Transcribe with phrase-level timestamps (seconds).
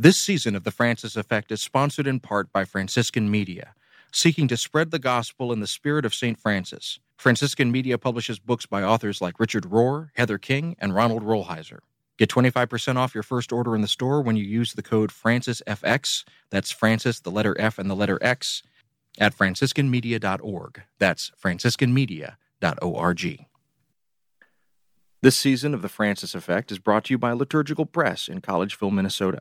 [0.00, 3.74] This season of The Francis Effect is sponsored in part by Franciscan Media,
[4.12, 6.38] seeking to spread the gospel in the spirit of St.
[6.38, 7.00] Francis.
[7.16, 11.80] Franciscan Media publishes books by authors like Richard Rohr, Heather King, and Ronald Rolheiser.
[12.16, 16.22] Get 25% off your first order in the store when you use the code FrancisFX.
[16.50, 18.62] That's Francis, the letter F, and the letter X
[19.18, 20.82] at franciscanmedia.org.
[21.00, 23.46] That's franciscanmedia.org.
[25.20, 28.92] This season of The Francis Effect is brought to you by Liturgical Press in Collegeville,
[28.92, 29.40] Minnesota.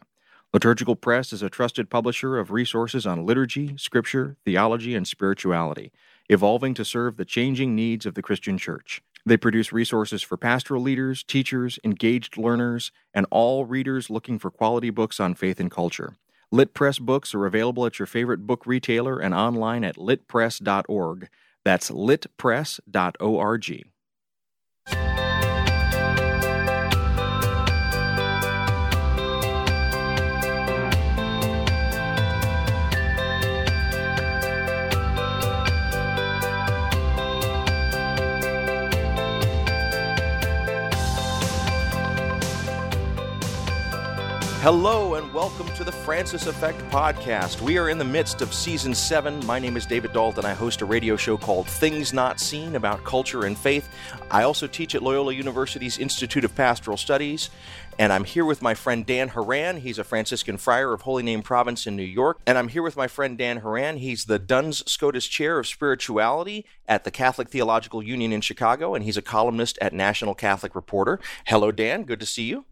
[0.53, 5.91] Liturgical Press is a trusted publisher of resources on liturgy, scripture, theology, and spirituality,
[6.29, 9.01] evolving to serve the changing needs of the Christian church.
[9.25, 14.89] They produce resources for pastoral leaders, teachers, engaged learners, and all readers looking for quality
[14.89, 16.15] books on faith and culture.
[16.49, 21.27] Lit Press books are available at your favorite book retailer and online at litpress.org.
[21.65, 23.87] That's litpress.org.
[44.67, 47.61] Hello and welcome to the Francis Effect podcast.
[47.61, 49.39] We are in the midst of season seven.
[49.45, 50.43] My name is David Dault.
[50.43, 53.87] I host a radio show called Things Not Seen about culture and faith.
[54.29, 57.49] I also teach at Loyola University's Institute of Pastoral Studies.
[57.97, 59.77] And I'm here with my friend Dan Horan.
[59.77, 62.41] He's a Franciscan friar of Holy Name Province in New York.
[62.45, 63.95] And I'm here with my friend Dan Horan.
[63.95, 69.05] He's the Duns Scotus Chair of Spirituality at the Catholic Theological Union in Chicago, and
[69.05, 71.21] he's a columnist at National Catholic Reporter.
[71.45, 72.03] Hello, Dan.
[72.03, 72.65] Good to see you.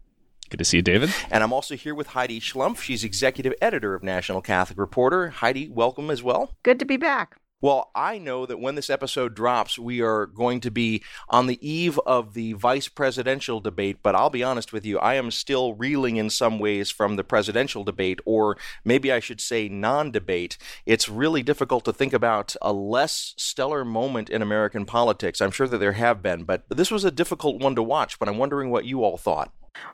[0.48, 1.12] Good to see you, David.
[1.30, 2.80] And I'm also here with Heidi Schlumpf.
[2.80, 5.30] She's executive editor of National Catholic Reporter.
[5.30, 6.52] Heidi, welcome as well.
[6.62, 7.36] Good to be back.
[7.62, 11.58] Well, I know that when this episode drops, we are going to be on the
[11.66, 15.74] eve of the vice presidential debate, but I'll be honest with you, I am still
[15.74, 20.58] reeling in some ways from the presidential debate, or maybe I should say non debate.
[20.84, 25.40] It's really difficult to think about a less stellar moment in American politics.
[25.40, 28.28] I'm sure that there have been, but this was a difficult one to watch, but
[28.28, 29.50] I'm wondering what you all thought.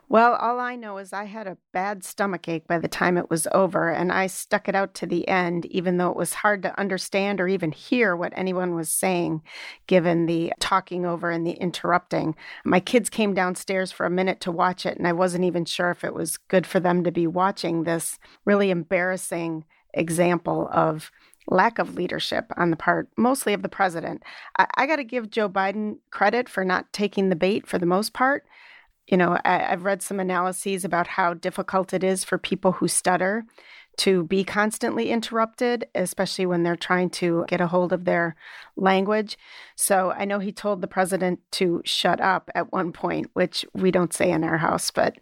[0.09, 3.29] Well, all I know is I had a bad stomach ache by the time it
[3.29, 6.61] was over, and I stuck it out to the end, even though it was hard
[6.63, 9.41] to understand or even hear what anyone was saying,
[9.87, 12.35] given the talking over and the interrupting.
[12.63, 15.89] My kids came downstairs for a minute to watch it, and I wasn't even sure
[15.89, 21.11] if it was good for them to be watching this really embarrassing example of
[21.47, 24.23] lack of leadership on the part mostly of the president.
[24.57, 27.85] I, I got to give Joe Biden credit for not taking the bait for the
[27.85, 28.45] most part
[29.07, 32.87] you know, I, have read some analyses about how difficult it is for people who
[32.87, 33.45] stutter
[33.97, 38.35] to be constantly interrupted, especially when they're trying to get a hold of their
[38.75, 39.37] language.
[39.75, 43.91] So I know he told the president to shut up at one point, which we
[43.91, 45.15] don't say in our house, but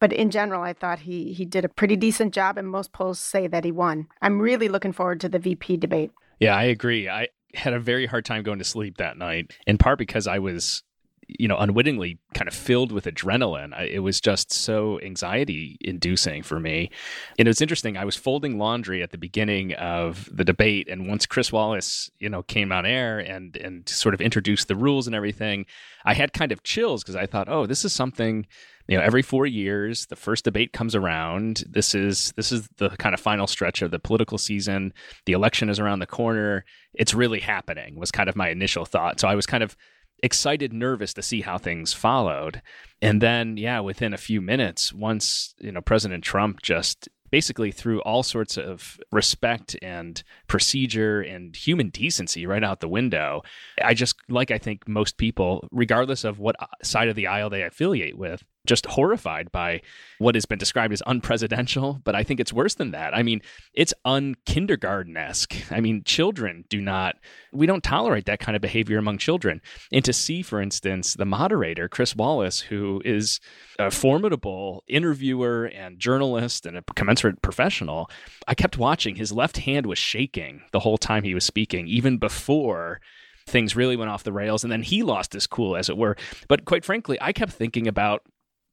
[0.00, 3.18] but in general, I thought he he did a pretty decent job, and most polls
[3.18, 4.06] say that he won.
[4.20, 6.10] I'm really looking forward to the VP debate.
[6.40, 7.08] Yeah, I agree.
[7.08, 10.40] I had a very hard time going to sleep that night, in part because I
[10.40, 10.82] was
[11.28, 13.74] you know, unwittingly kind of filled with adrenaline.
[13.74, 16.90] I, it was just so anxiety inducing for me.
[17.38, 17.96] And it was interesting.
[17.96, 20.88] I was folding laundry at the beginning of the debate.
[20.88, 24.76] And once Chris Wallace, you know, came on air and, and sort of introduced the
[24.76, 25.66] rules and everything,
[26.04, 28.46] I had kind of chills because I thought, oh, this is something
[28.86, 32.90] you know every four years the first debate comes around this is this is the
[32.90, 34.92] kind of final stretch of the political season
[35.24, 39.18] the election is around the corner it's really happening was kind of my initial thought
[39.18, 39.76] so i was kind of
[40.24, 42.62] excited, nervous to see how things followed.
[43.02, 48.00] And then, yeah, within a few minutes, once, you know, President Trump just basically threw
[48.02, 53.42] all sorts of respect and procedure and human decency right out the window.
[53.82, 57.62] I just, like I think most people, regardless of what side of the aisle they
[57.62, 59.80] affiliate with, just horrified by
[60.18, 63.14] what has been described as unpresidential, but I think it's worse than that.
[63.14, 63.42] I mean,
[63.74, 65.54] it's unkindergarten esque.
[65.70, 67.16] I mean, children do not,
[67.52, 69.60] we don't tolerate that kind of behavior among children.
[69.92, 73.40] And to see, for instance, the moderator, Chris Wallace, who is
[73.78, 78.10] a formidable interviewer and journalist and a commensurate professional,
[78.48, 79.16] I kept watching.
[79.16, 83.00] His left hand was shaking the whole time he was speaking, even before
[83.46, 86.16] things really went off the rails and then he lost his cool as it were
[86.48, 88.22] but quite frankly i kept thinking about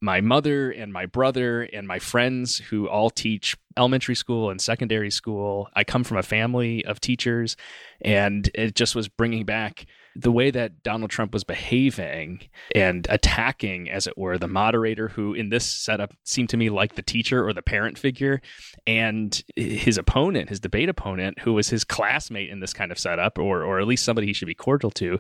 [0.02, 5.12] my mother and my brother and my friends who all teach elementary school and secondary
[5.12, 5.70] school.
[5.76, 7.56] I come from a family of teachers,
[8.02, 12.42] and it just was bringing back the way that Donald Trump was behaving
[12.76, 16.96] and attacking, as it were, the moderator, who in this setup seemed to me like
[16.96, 18.42] the teacher or the parent figure,
[18.86, 23.38] and his opponent, his debate opponent, who was his classmate in this kind of setup,
[23.38, 25.20] or or at least somebody he should be cordial to,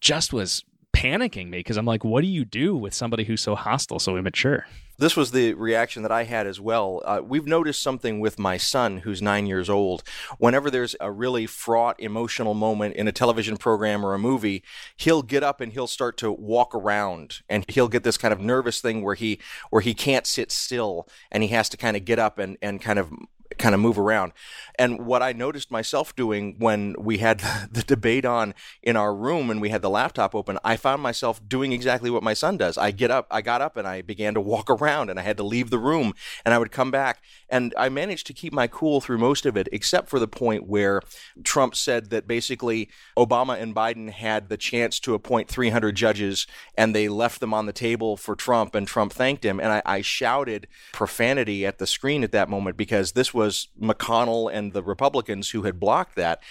[0.00, 3.54] just was panicking me because I'm like, what do you do with somebody who's so
[3.54, 4.66] hostile, so immature?
[4.98, 7.02] This was the reaction that I had as well.
[7.04, 10.04] Uh, we've noticed something with my son, who's nine years old.
[10.38, 14.62] Whenever there's a really fraught emotional moment in a television program or a movie,
[14.96, 18.40] he'll get up and he'll start to walk around, and he'll get this kind of
[18.40, 19.40] nervous thing where he
[19.70, 22.80] where he can't sit still, and he has to kind of get up and and
[22.80, 23.10] kind of
[23.58, 24.32] kind of move around.
[24.78, 27.38] And what I noticed myself doing when we had
[27.70, 31.40] the debate on in our room and we had the laptop open, I found myself
[31.46, 32.78] doing exactly what my son does.
[32.78, 35.36] I get up, I got up and I began to walk around and I had
[35.36, 36.14] to leave the room
[36.44, 39.56] and I would come back and I managed to keep my cool through most of
[39.56, 41.00] it except for the point where
[41.44, 46.46] Trump said that basically Obama and Biden had the chance to appoint 300 judges
[46.76, 49.82] and they left them on the table for Trump and Trump thanked him and I,
[49.84, 53.41] I shouted profanity at the screen at that moment because this was
[53.80, 56.42] McConnell and and the Republicans who had blocked that.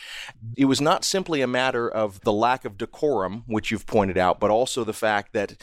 [0.55, 4.39] It was not simply a matter of the lack of decorum, which you've pointed out,
[4.39, 5.55] but also the fact that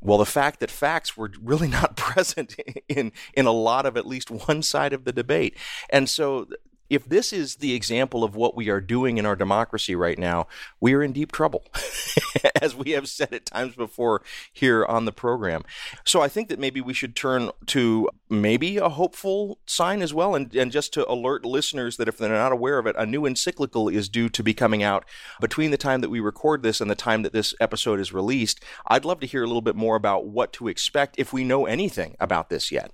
[0.00, 2.54] well, the fact that facts were really not present
[2.88, 5.56] in in a lot of at least one side of the debate,
[5.90, 6.46] and so
[6.90, 10.46] if this is the example of what we are doing in our democracy right now,
[10.80, 11.64] we are in deep trouble,
[12.62, 15.64] as we have said at times before here on the program.
[16.04, 20.34] So I think that maybe we should turn to maybe a hopeful sign as well,
[20.34, 23.26] and, and just to alert listeners that if they're not aware of it, a new
[23.26, 25.04] encyclical is due to be coming out
[25.40, 28.62] between the time that we record this and the time that this episode is released.
[28.86, 31.66] I'd love to hear a little bit more about what to expect if we know
[31.66, 32.92] anything about this yet.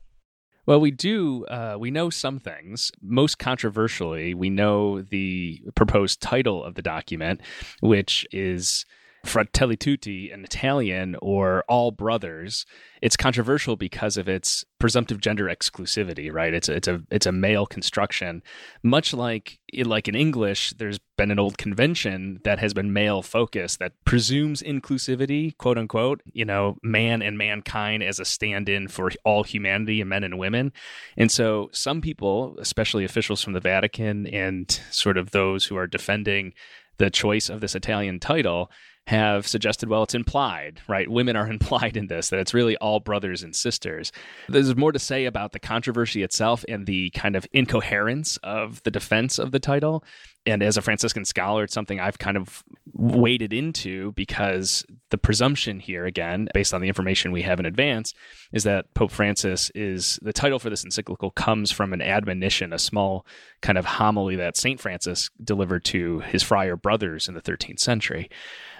[0.66, 1.44] Well, we do.
[1.46, 2.90] Uh, we know some things.
[3.02, 7.40] Most controversially, we know the proposed title of the document,
[7.80, 8.86] which is
[9.24, 12.66] Fratelli Tutti in Italian or All Brothers,
[13.00, 16.52] it's controversial because of its presumptive gender exclusivity, right?
[16.52, 18.42] It's a, it's a it's a male construction,
[18.82, 20.74] much like like in English.
[20.78, 26.22] There's been an old convention that has been male focused that presumes inclusivity, quote unquote.
[26.32, 30.72] You know, man and mankind as a stand-in for all humanity and men and women.
[31.16, 35.86] And so, some people, especially officials from the Vatican and sort of those who are
[35.86, 36.52] defending
[36.98, 38.70] the choice of this Italian title
[39.06, 41.08] have suggested, well, it's implied, right?
[41.08, 44.12] Women are implied in this, that it's really all brothers and sisters.
[44.48, 48.90] There's more to say about the controversy itself and the kind of incoherence of the
[48.90, 50.04] defense of the title
[50.46, 52.62] and as a Franciscan scholar, it's something I've kind of
[52.92, 58.12] waded into because the presumption here, again, based on the information we have in advance,
[58.52, 62.78] is that Pope Francis is the title for this encyclical comes from an admonition, a
[62.78, 63.26] small
[63.62, 64.78] kind of homily that St.
[64.78, 68.28] Francis delivered to his friar brothers in the 13th century.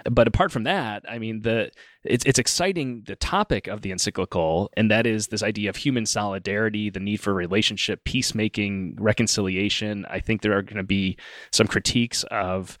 [0.09, 1.71] But apart from that, I mean, the
[2.07, 6.05] it's it's exciting the topic of the encyclical, and that is this idea of human
[6.05, 10.05] solidarity, the need for relationship, peacemaking, reconciliation.
[10.09, 11.17] I think there are going to be
[11.51, 12.77] some critiques of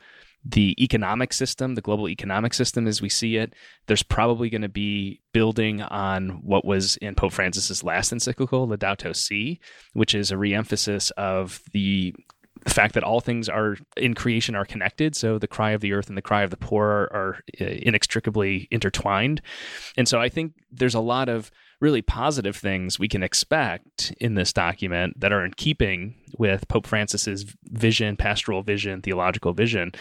[0.47, 3.53] the economic system, the global economic system as we see it.
[3.87, 9.15] There's probably going to be building on what was in Pope Francis's last encyclical, Laudato
[9.15, 9.59] Si,
[9.93, 12.13] which is a reemphasis of the
[12.65, 15.15] the fact that all things are in creation are connected.
[15.15, 17.65] So the cry of the earth and the cry of the poor are, are uh,
[17.65, 19.41] inextricably intertwined.
[19.95, 24.33] And so I think there's a lot of really positive things we can expect in
[24.33, 29.91] this document that are in keeping with Pope Francis's vision, pastoral vision, theological vision.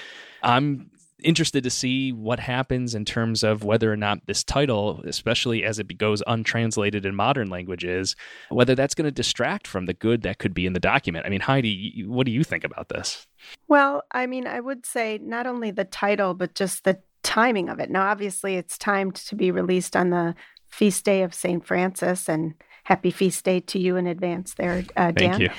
[0.43, 0.91] I'm
[1.23, 5.79] interested to see what happens in terms of whether or not this title, especially as
[5.79, 8.17] it goes untranslated in modern languages,
[8.51, 11.27] whether that's going to distract from the good that could be in the document.
[11.27, 13.27] I mean, Heidi, what do you think about this?
[13.69, 17.81] Well, I mean, I would say not only the title, but just the timing of
[17.81, 17.91] it.
[17.91, 20.35] Now, obviously, it's timed to be released on the
[20.69, 21.65] feast day of St.
[21.65, 22.55] Francis, and
[22.85, 25.15] happy feast day to you in advance there, uh, Dan.
[25.31, 25.51] Thank you.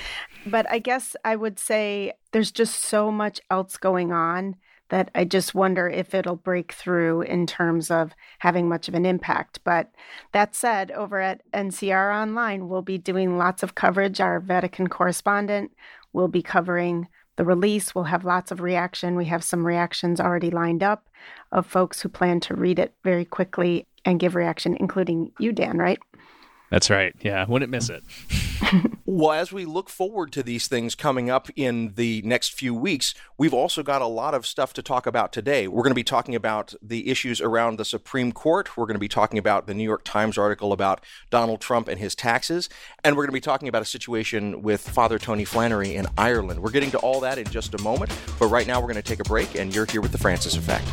[0.46, 4.56] But I guess I would say there's just so much else going on
[4.88, 9.04] that I just wonder if it'll break through in terms of having much of an
[9.06, 9.60] impact.
[9.64, 9.90] But
[10.32, 14.20] that said, over at NCR Online, we'll be doing lots of coverage.
[14.20, 15.72] Our Vatican correspondent
[16.12, 17.94] will be covering the release.
[17.94, 19.16] We'll have lots of reaction.
[19.16, 21.08] We have some reactions already lined up
[21.52, 25.78] of folks who plan to read it very quickly and give reaction, including you, Dan,
[25.78, 25.98] right?
[26.70, 27.14] That's right.
[27.20, 28.02] Yeah, wouldn't miss it.
[29.06, 33.14] well, as we look forward to these things coming up in the next few weeks,
[33.38, 35.68] we've also got a lot of stuff to talk about today.
[35.68, 38.76] We're going to be talking about the issues around the Supreme Court.
[38.76, 42.00] We're going to be talking about the New York Times article about Donald Trump and
[42.00, 42.68] his taxes.
[43.04, 46.60] And we're going to be talking about a situation with Father Tony Flannery in Ireland.
[46.60, 48.16] We're getting to all that in just a moment.
[48.38, 50.56] But right now, we're going to take a break, and you're here with the Francis
[50.56, 50.86] Effect.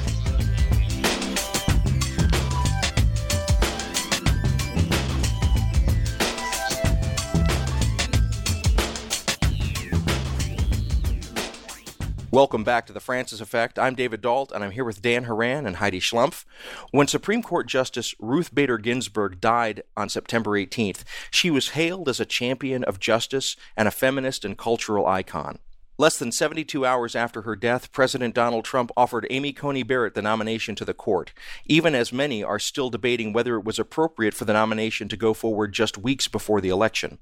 [12.34, 13.78] Welcome back to the Francis Effect.
[13.78, 16.46] I'm David Dault, and I'm here with Dan Horan and Heidi Schlumpf.
[16.90, 22.20] When Supreme Court Justice Ruth Bader Ginsburg died on September 18th, she was hailed as
[22.20, 25.60] a champion of justice and a feminist and cultural icon.
[26.00, 30.24] Less than 72 hours after her death, President Donald Trump offered Amy Coney Barrett the
[30.24, 31.34] nomination to the court,
[31.68, 35.36] even as many are still debating whether it was appropriate for the nomination to go
[35.36, 37.20] forward just weeks before the election.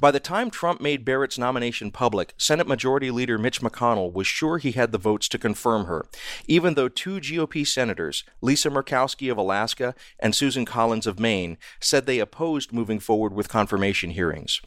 [0.00, 4.58] By the time Trump made Barrett's nomination public, Senate Majority Leader Mitch McConnell was sure
[4.58, 6.06] he had the votes to confirm her,
[6.46, 12.06] even though two GOP senators, Lisa Murkowski of Alaska and Susan Collins of Maine, said
[12.06, 14.60] they opposed moving forward with confirmation hearings.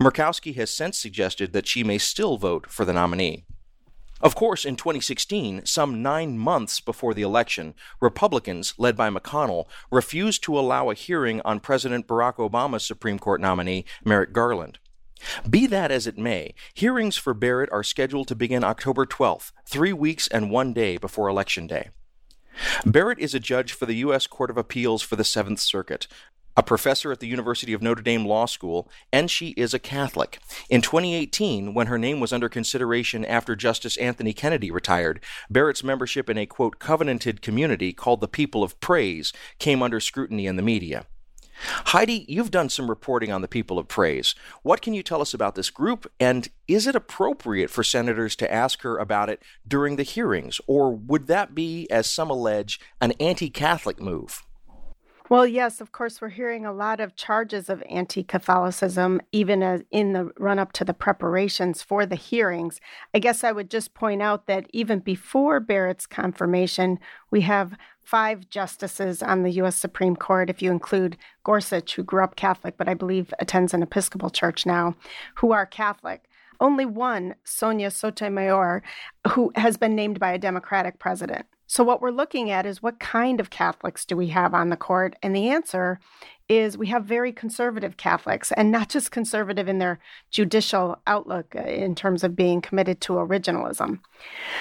[0.00, 3.44] Murkowski has since suggested that she may still vote for the nominee.
[4.20, 10.42] Of course, in 2016, some nine months before the election, Republicans, led by McConnell, refused
[10.44, 14.78] to allow a hearing on President Barack Obama's Supreme Court nominee, Merrick Garland.
[15.48, 19.92] Be that as it may, hearings for Barrett are scheduled to begin October 12th, three
[19.92, 21.90] weeks and one day before Election Day.
[22.84, 24.26] Barrett is a judge for the U.S.
[24.26, 26.08] Court of Appeals for the Seventh Circuit,
[26.58, 30.40] a professor at the University of Notre Dame Law School, and she is a Catholic.
[30.68, 36.28] In 2018, when her name was under consideration after Justice Anthony Kennedy retired, Barrett's membership
[36.28, 40.62] in a quote covenanted community called the People of Praise came under scrutiny in the
[40.62, 41.06] media.
[41.60, 44.34] Heidi, you've done some reporting on the People of Praise.
[44.64, 48.52] What can you tell us about this group, and is it appropriate for senators to
[48.52, 53.12] ask her about it during the hearings, or would that be, as some allege, an
[53.20, 54.42] anti Catholic move?
[55.30, 60.14] Well, yes, of course, we're hearing a lot of charges of anti Catholicism, even in
[60.14, 62.80] the run up to the preparations for the hearings.
[63.12, 66.98] I guess I would just point out that even before Barrett's confirmation,
[67.30, 69.76] we have five justices on the U.S.
[69.76, 73.82] Supreme Court, if you include Gorsuch, who grew up Catholic, but I believe attends an
[73.82, 74.94] Episcopal church now,
[75.34, 76.24] who are Catholic.
[76.58, 78.82] Only one, Sonia Sotomayor,
[79.32, 81.44] who has been named by a Democratic president.
[81.70, 84.76] So, what we're looking at is what kind of Catholics do we have on the
[84.76, 85.16] court?
[85.22, 86.00] And the answer
[86.48, 89.98] is we have very conservative Catholics, and not just conservative in their
[90.30, 94.00] judicial outlook uh, in terms of being committed to originalism.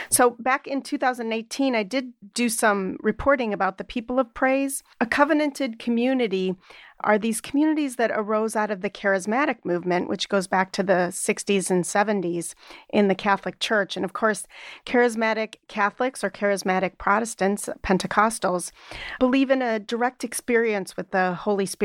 [0.09, 5.05] So, back in 2018, I did do some reporting about the People of Praise, a
[5.05, 6.55] covenanted community
[7.01, 11.09] are these communities that arose out of the charismatic movement, which goes back to the
[11.11, 12.55] 60s and 70s
[12.89, 13.95] in the Catholic Church.
[13.95, 14.47] And of course,
[14.85, 18.71] charismatic Catholics or charismatic Protestants, Pentecostals,
[19.19, 21.76] believe in a direct experience with the Holy Spirit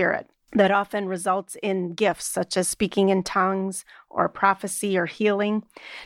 [0.55, 5.65] that often results in gifts such as speaking in tongues or prophecy or healing.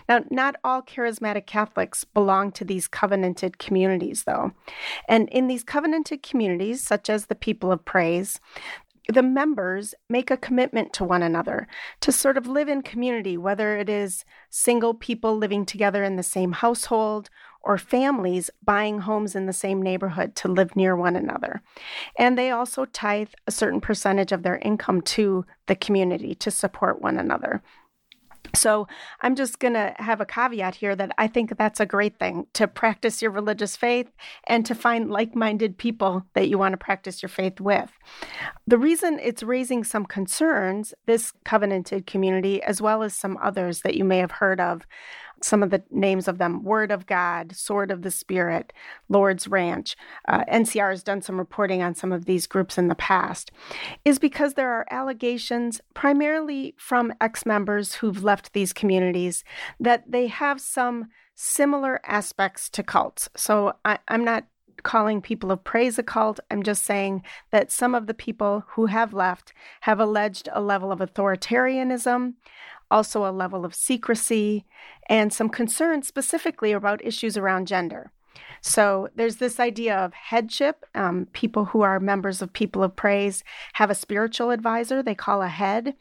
[0.09, 4.53] Now, not all charismatic Catholics belong to these covenanted communities, though.
[5.09, 8.41] And in these covenanted communities, such as the People of Praise,
[9.09, 11.69] the members make a commitment to one another
[12.01, 16.23] to sort of live in community, whether it is single people living together in the
[16.23, 17.31] same household
[17.67, 21.61] or families buying homes in the same neighborhood to live near one another.
[22.17, 27.03] And they also tithe a certain percentage of their income to the community to support
[27.03, 27.63] one another.
[28.55, 28.87] So
[29.21, 32.47] I'm just going to have a caveat here that I think that's a great thing
[32.55, 34.09] to practice your religious faith
[34.47, 37.91] and to find like minded people that you want to practice your faith with.
[38.67, 43.97] The reason it's raising some concerns, this covenanted community, as well as some others that
[43.97, 44.87] you may have heard of,
[45.43, 48.73] some of the names of them Word of God, Sword of the Spirit,
[49.09, 49.97] Lord's Ranch.
[50.29, 53.51] Uh, NCR has done some reporting on some of these groups in the past,
[54.05, 59.45] is because there are allegations, primarily from ex members who've left these communities,
[59.79, 63.29] that they have some similar aspects to cults.
[63.37, 64.45] So I, I'm not
[64.83, 66.41] calling people of praise a cult.
[66.51, 70.93] I'm just saying that some of the people who have left have alleged a level
[70.93, 72.35] of authoritarianism,
[72.91, 74.65] also a level of secrecy,
[75.09, 78.13] and some concerns specifically about issues around gender.
[78.61, 80.85] So there's this idea of headship.
[80.95, 85.43] Um, people who are members of People of Praise have a spiritual advisor they call
[85.43, 85.95] a head.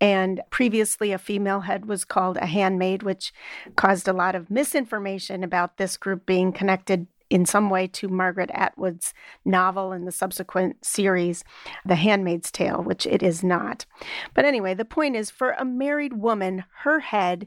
[0.00, 3.34] And previously, a female head was called a handmaid, which
[3.76, 8.50] caused a lot of misinformation about this group being connected in some way to Margaret
[8.52, 11.44] Atwood's novel and the subsequent series,
[11.86, 13.86] The Handmaid's Tale, which it is not.
[14.34, 17.46] But anyway, the point is for a married woman, her head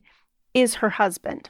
[0.54, 1.50] is her husband.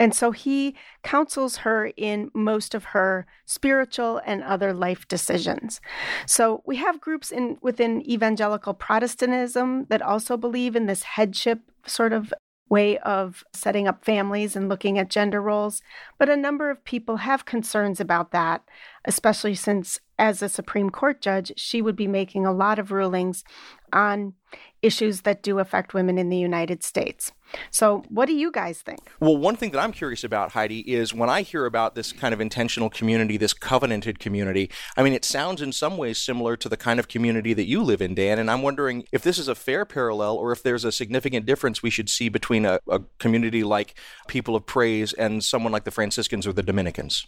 [0.00, 5.80] And so he counsels her in most of her spiritual and other life decisions.
[6.26, 12.12] So we have groups in within evangelical Protestantism that also believe in this headship sort
[12.12, 12.32] of
[12.68, 15.82] way of setting up families and looking at gender roles.
[16.18, 18.62] But a number of people have concerns about that,
[19.04, 23.44] especially since, as a Supreme Court judge, she would be making a lot of rulings
[23.92, 24.34] on
[24.82, 27.32] issues that do affect women in the United States.
[27.70, 29.00] So, what do you guys think?
[29.20, 32.34] Well, one thing that I'm curious about, Heidi, is when I hear about this kind
[32.34, 36.68] of intentional community, this covenanted community, I mean, it sounds in some ways similar to
[36.68, 38.38] the kind of community that you live in, Dan.
[38.38, 41.82] And I'm wondering if this is a fair parallel or if there's a significant difference
[41.82, 43.96] we should see between a, a community like
[44.28, 47.26] People of Praise and someone like the Franciscans or the Dominicans.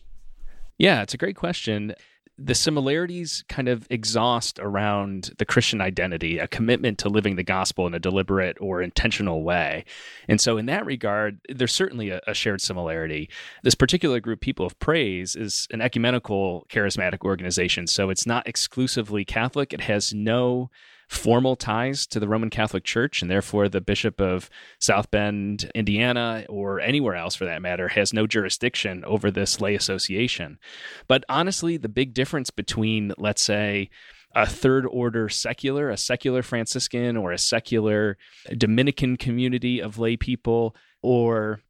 [0.78, 1.94] Yeah, it's a great question
[2.42, 7.86] the similarities kind of exhaust around the Christian identity, a commitment to living the gospel
[7.86, 9.84] in a deliberate or intentional way.
[10.26, 13.28] And so, in that regard, there's certainly a, a, shared similarity.
[13.62, 17.86] This particular group, People of Praise, is an ecumenical charismatic organization.
[17.86, 20.70] So, it's not exclusively Catholic, it has no
[21.10, 24.48] formal ties to the Roman Catholic Church, and therefore the Bishop of
[24.78, 29.74] South Bend, Indiana, or anywhere else for that matter, has no jurisdiction over this lay
[29.74, 30.60] association.
[31.08, 33.90] But honestly, the big difference between, let's say,
[34.36, 38.16] a third order secular, a secular Franciscan, or a secular
[38.56, 41.60] Dominican community of lay people, or,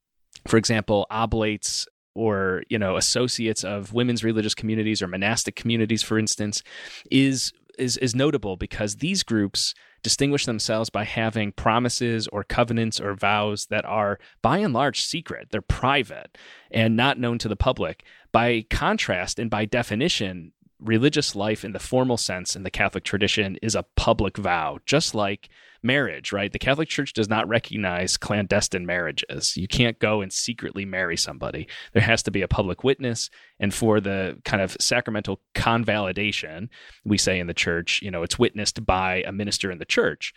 [0.46, 6.18] for example, oblates or you know associates of women's religious communities or monastic communities for
[6.18, 6.60] instance
[7.08, 13.14] is is is notable because these groups distinguish themselves by having promises or covenants or
[13.14, 15.48] vows that are by and large secret.
[15.50, 16.38] They're private
[16.70, 18.04] and not known to the public.
[18.32, 23.56] By contrast and by definition, religious life in the formal sense in the Catholic tradition
[23.62, 25.48] is a public vow, just like
[25.82, 26.52] marriage, right?
[26.52, 29.56] The Catholic Church does not recognize clandestine marriages.
[29.56, 31.68] You can't go and secretly marry somebody.
[31.92, 33.30] There has to be a public witness.
[33.58, 36.70] And for the kind of sacramental convalidation,
[37.04, 40.32] we say in the church, you know, it's witnessed by a minister in the church,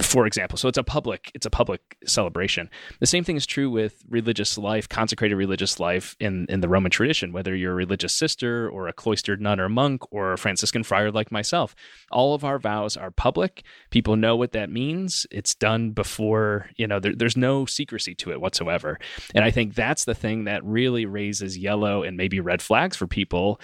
[0.00, 0.56] for example.
[0.56, 2.70] So it's a public, it's a public celebration.
[3.00, 6.90] The same thing is true with religious life, consecrated religious life in, in the Roman
[6.90, 10.82] tradition, whether you're a religious sister or a cloistered nun or monk or a Franciscan
[10.82, 11.74] friar like myself.
[12.10, 13.62] All of our vows are public.
[13.90, 15.26] People know what that that means.
[15.30, 18.98] It's done before, you know, there, there's no secrecy to it whatsoever.
[19.32, 23.06] And I think that's the thing that really raises yellow and maybe red flags for
[23.06, 23.60] people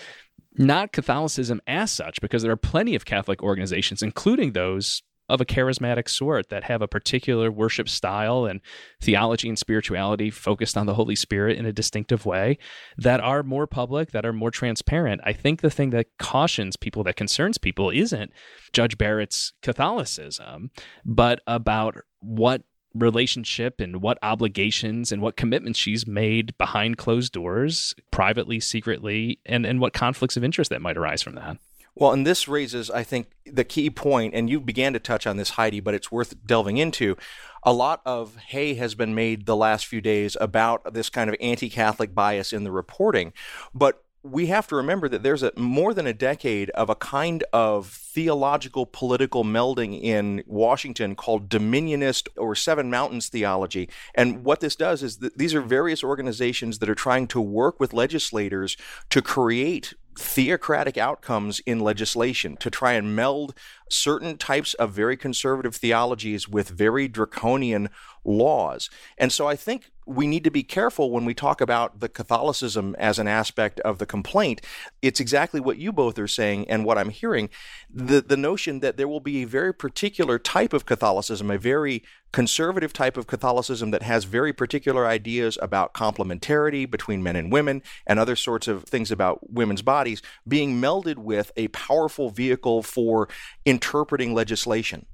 [0.59, 5.03] not Catholicism as such, because there are plenty of Catholic organizations, including those
[5.33, 8.61] of a charismatic sort that have a particular worship style and
[9.01, 12.59] theology and spirituality focused on the Holy Spirit in a distinctive way
[12.99, 15.23] that are more public, that are more transparent.
[15.25, 18.31] I think the thing that cautions people, that concerns people, isn't
[18.75, 20.71] Judge Barrett's Catholicism,
[21.03, 22.63] but about what
[22.95, 29.65] relationship and what obligations and what commitments she's made behind closed doors, privately, secretly, and,
[29.65, 31.57] and what conflicts of interest that might arise from that.
[31.95, 35.37] Well, and this raises, I think, the key point, and you began to touch on
[35.37, 37.17] this, Heidi, but it's worth delving into.
[37.65, 41.37] A lot of hay has been made the last few days about this kind of
[41.41, 43.33] anti Catholic bias in the reporting.
[43.75, 47.43] But we have to remember that there's a more than a decade of a kind
[47.53, 53.89] of theological political melding in Washington called dominionist or seven mountains theology.
[54.15, 57.81] And what this does is that these are various organizations that are trying to work
[57.81, 58.77] with legislators
[59.11, 63.55] to create theocratic outcomes in legislation to try and meld
[63.89, 67.89] certain types of very conservative theologies with very draconian
[68.25, 68.91] laws.
[69.19, 72.97] And so I think we need to be careful when we talk about the Catholicism
[72.99, 74.61] as an aspect of the complaint.
[75.01, 77.51] It's exactly what you both are saying and what I'm hearing
[77.93, 82.03] the, the notion that there will be a very particular type of Catholicism, a very
[82.33, 87.83] conservative type of Catholicism that has very particular ideas about complementarity between men and women
[88.07, 93.29] and other sorts of things about women's bodies being melded with a powerful vehicle for
[93.65, 95.07] interpreting legislation.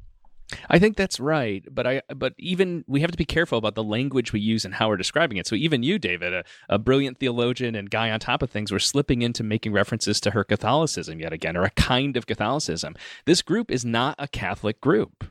[0.71, 3.85] I think that's right, but I but even we have to be careful about the
[3.85, 5.47] language we use and how we're describing it.
[5.47, 8.79] So even you, David, a, a brilliant theologian and guy on top of things, we're
[8.79, 12.97] slipping into making references to her Catholicism yet again, or a kind of Catholicism.
[13.27, 15.25] This group is not a Catholic group.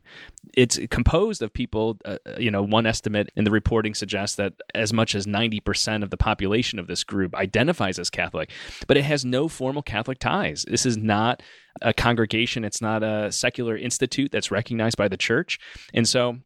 [0.56, 1.98] It's composed of people.
[2.06, 6.04] Uh, you know, one estimate in the reporting suggests that as much as ninety percent
[6.04, 8.52] of the population of this group identifies as Catholic,
[8.88, 10.66] but it has no formal Catholic ties.
[10.68, 11.42] This is not
[11.82, 12.64] a congregation.
[12.64, 15.60] It's not a secular institute that's recognized by the church.
[15.94, 16.38] And so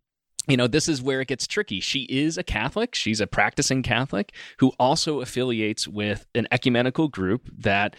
[0.47, 1.79] you know, this is where it gets tricky.
[1.79, 2.95] She is a Catholic.
[2.95, 7.95] She's a practicing Catholic who also affiliates with an ecumenical group that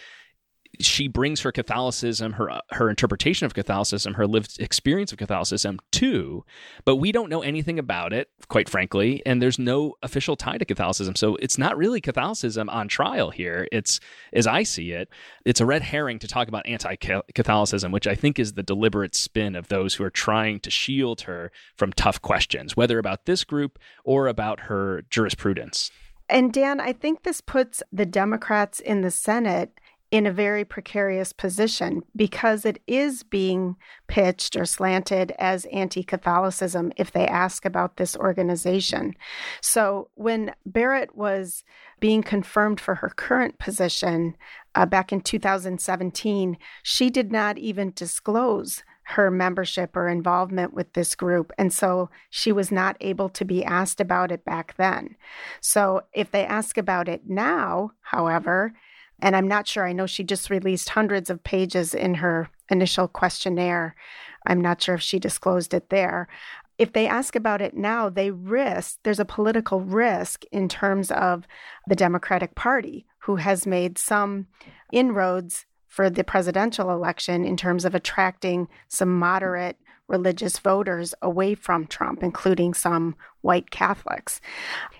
[0.81, 5.79] she brings her Catholicism, her uh, her interpretation of Catholicism, her lived experience of Catholicism
[5.91, 6.45] too,
[6.85, 10.65] but we don't know anything about it, quite frankly, and there's no official tie to
[10.65, 11.15] Catholicism.
[11.15, 13.69] So it's not really Catholicism on trial here.
[13.71, 14.01] It's
[14.33, 15.09] as I see it,
[15.45, 19.55] it's a red herring to talk about anti-Catholicism, which I think is the deliberate spin
[19.55, 23.79] of those who are trying to shield her from tough questions, whether about this group
[24.05, 25.91] or about her jurisprudence.
[26.29, 29.79] And Dan, I think this puts the Democrats in the Senate
[30.13, 33.75] in a very precarious position because it is being
[34.09, 39.15] pitched or slanted as anti Catholicism if they ask about this organization.
[39.63, 41.65] So when Barrett was
[41.99, 44.37] being confirmed for her current position
[44.75, 51.15] uh, back in 2017, she did not even disclose her membership or involvement with this
[51.15, 51.53] group.
[51.57, 55.17] And so she was not able to be asked about it back then.
[55.63, 58.75] So if they ask about it now, however,
[59.23, 59.87] and I'm not sure.
[59.87, 63.95] I know she just released hundreds of pages in her initial questionnaire.
[64.47, 66.29] I'm not sure if she disclosed it there.
[66.77, 71.47] If they ask about it now, they risk, there's a political risk in terms of
[71.87, 74.49] the Democratic Party, who has made some
[74.93, 79.77] inroads for the presidential election in terms of attracting some moderate
[80.13, 84.41] religious voters away from Trump, including some white Catholics.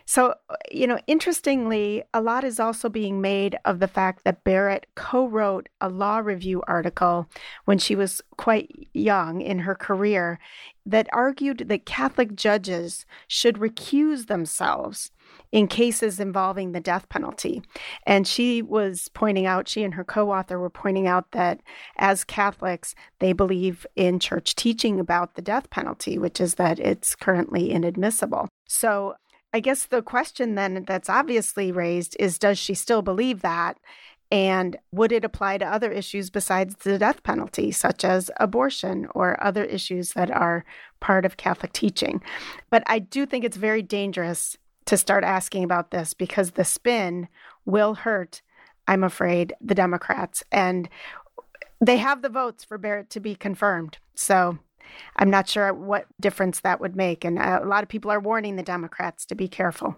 [0.05, 0.35] So,
[0.71, 5.29] you know, interestingly, a lot is also being made of the fact that Barrett co
[5.29, 7.29] wrote a law review article
[7.67, 10.41] when she was quite young in her career
[10.85, 15.13] that argued that Catholic judges should recuse themselves
[15.53, 17.63] in cases involving the death penalty.
[18.07, 21.61] And she was pointing out, she and her co author were pointing out that
[21.97, 27.15] as Catholics, they believe in church teaching about the death penalty, which is that it's
[27.15, 28.49] currently inadmissible.
[28.67, 29.15] So
[29.53, 33.79] I guess the question then that's obviously raised is does she still believe that?
[34.31, 39.43] And would it apply to other issues besides the death penalty, such as abortion or
[39.45, 40.65] other issues that are
[41.01, 42.23] part of Catholic teaching?
[42.71, 47.29] But I do think it's very dangerous to start asking about this because the spin
[47.65, 48.43] will hurt,
[48.89, 50.43] I'm afraid, the Democrats.
[50.51, 50.89] And
[51.81, 53.99] they have the votes for Barrett to be confirmed.
[54.15, 54.59] So
[55.17, 57.25] I'm not sure what difference that would make.
[57.25, 59.97] And a lot of people are warning the Democrats to be careful.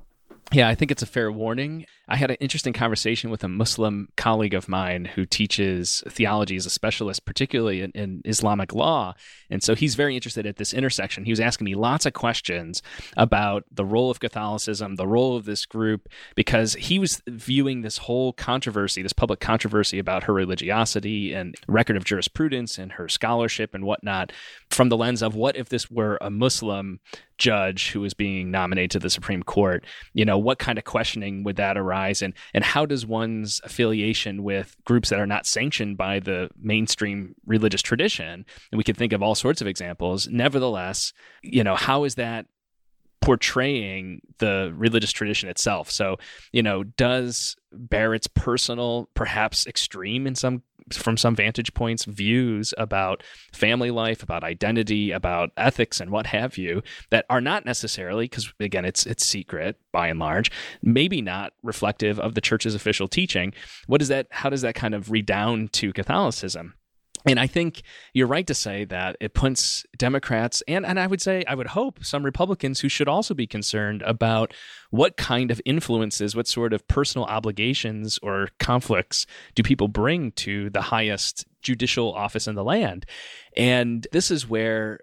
[0.52, 1.86] Yeah, I think it's a fair warning.
[2.06, 6.66] I had an interesting conversation with a Muslim colleague of mine who teaches theology as
[6.66, 9.14] a specialist, particularly in, in, Islamic law.
[9.50, 11.24] And so he's very interested at this intersection.
[11.24, 12.82] He was asking me lots of questions
[13.16, 17.98] about the role of Catholicism, the role of this group, because he was viewing this
[17.98, 23.74] whole controversy, this public controversy about her religiosity and record of jurisprudence and her scholarship
[23.74, 24.32] and whatnot
[24.70, 27.00] from the lens of what if this were a Muslim
[27.38, 29.84] judge who was being nominated to the Supreme Court?
[30.12, 31.93] You know, what kind of questioning would that arise?
[31.94, 36.50] Rise and and how does one's affiliation with groups that are not sanctioned by the
[36.72, 41.76] mainstream religious tradition and we can think of all sorts of examples nevertheless you know
[41.76, 42.46] how is that
[43.24, 45.90] portraying the religious tradition itself.
[45.90, 46.18] So,
[46.52, 53.22] you know, does Barrett's personal, perhaps extreme in some from some vantage points, views about
[53.52, 58.52] family life, about identity, about ethics, and what have you, that are not necessarily, because
[58.60, 60.50] again, it's it's secret by and large,
[60.82, 63.52] maybe not reflective of the church's official teaching.
[63.86, 64.26] What is that?
[64.30, 66.74] How does that kind of redound to Catholicism?
[67.26, 67.82] And I think
[68.12, 71.68] you're right to say that it puts Democrats and, and I would say, I would
[71.68, 74.52] hope some Republicans who should also be concerned about
[74.90, 80.68] what kind of influences, what sort of personal obligations or conflicts do people bring to
[80.70, 83.06] the highest judicial office in the land.
[83.56, 85.00] And this is where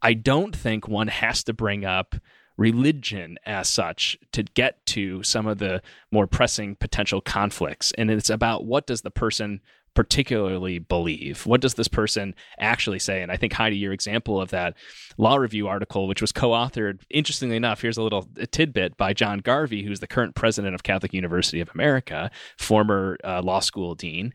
[0.00, 2.16] I don't think one has to bring up
[2.56, 7.92] religion as such to get to some of the more pressing potential conflicts.
[7.96, 9.60] And it's about what does the person
[9.94, 11.46] particularly believe?
[11.46, 13.22] What does this person actually say?
[13.22, 14.74] And I think, Heidi, your example of that
[15.18, 19.38] law review article, which was co authored, interestingly enough, here's a little tidbit by John
[19.38, 24.32] Garvey, who's the current president of Catholic University of America, former uh, law school dean,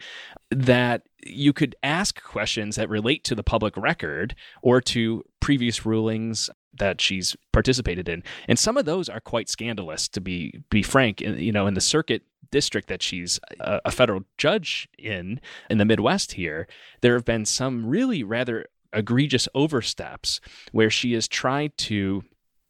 [0.52, 6.50] that you could ask questions that relate to the public record or to previous rulings
[6.78, 11.22] that she's participated in and some of those are quite scandalous to be be frank
[11.22, 15.86] you know in the circuit district that she's a, a federal judge in in the
[15.86, 16.68] Midwest here,
[17.02, 20.40] there have been some really rather egregious oversteps
[20.72, 22.24] where she has tried to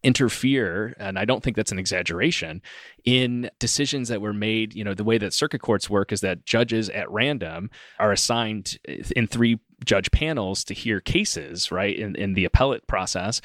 [0.04, 2.62] interfere and i don't think that's an exaggeration
[3.04, 6.46] in decisions that were made you know the way that circuit courts work is that
[6.46, 12.16] judges at random are assigned uh, in three judge panels to hear cases right in,
[12.16, 13.42] in the appellate process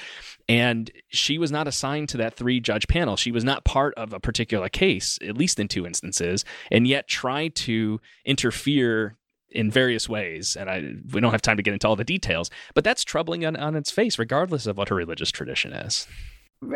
[0.48, 4.12] and she was not assigned to that three judge panel she was not part of
[4.12, 9.16] a particular case at least in two instances and yet tried to interfere
[9.54, 10.56] in various ways.
[10.56, 13.44] And I we don't have time to get into all the details, but that's troubling
[13.44, 16.06] on, on its face, regardless of what her religious tradition is.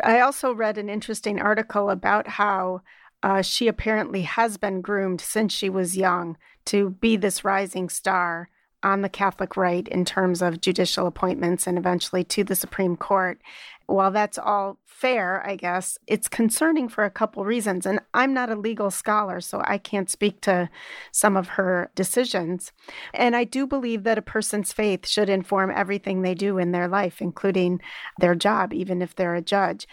[0.03, 2.81] I also read an interesting article about how
[3.23, 8.49] uh, she apparently has been groomed since she was young to be this rising star
[8.83, 13.41] on the Catholic right in terms of judicial appointments and eventually to the Supreme Court.
[13.87, 17.85] While that's all fair, I guess, it's concerning for a couple reasons.
[17.85, 20.69] And I'm not a legal scholar, so I can't speak to
[21.11, 22.73] some of her decisions.
[23.13, 26.87] And I do believe that a person's faith should inform everything they do in their
[26.87, 27.79] life, including
[28.19, 29.87] their job, even if they're a judge.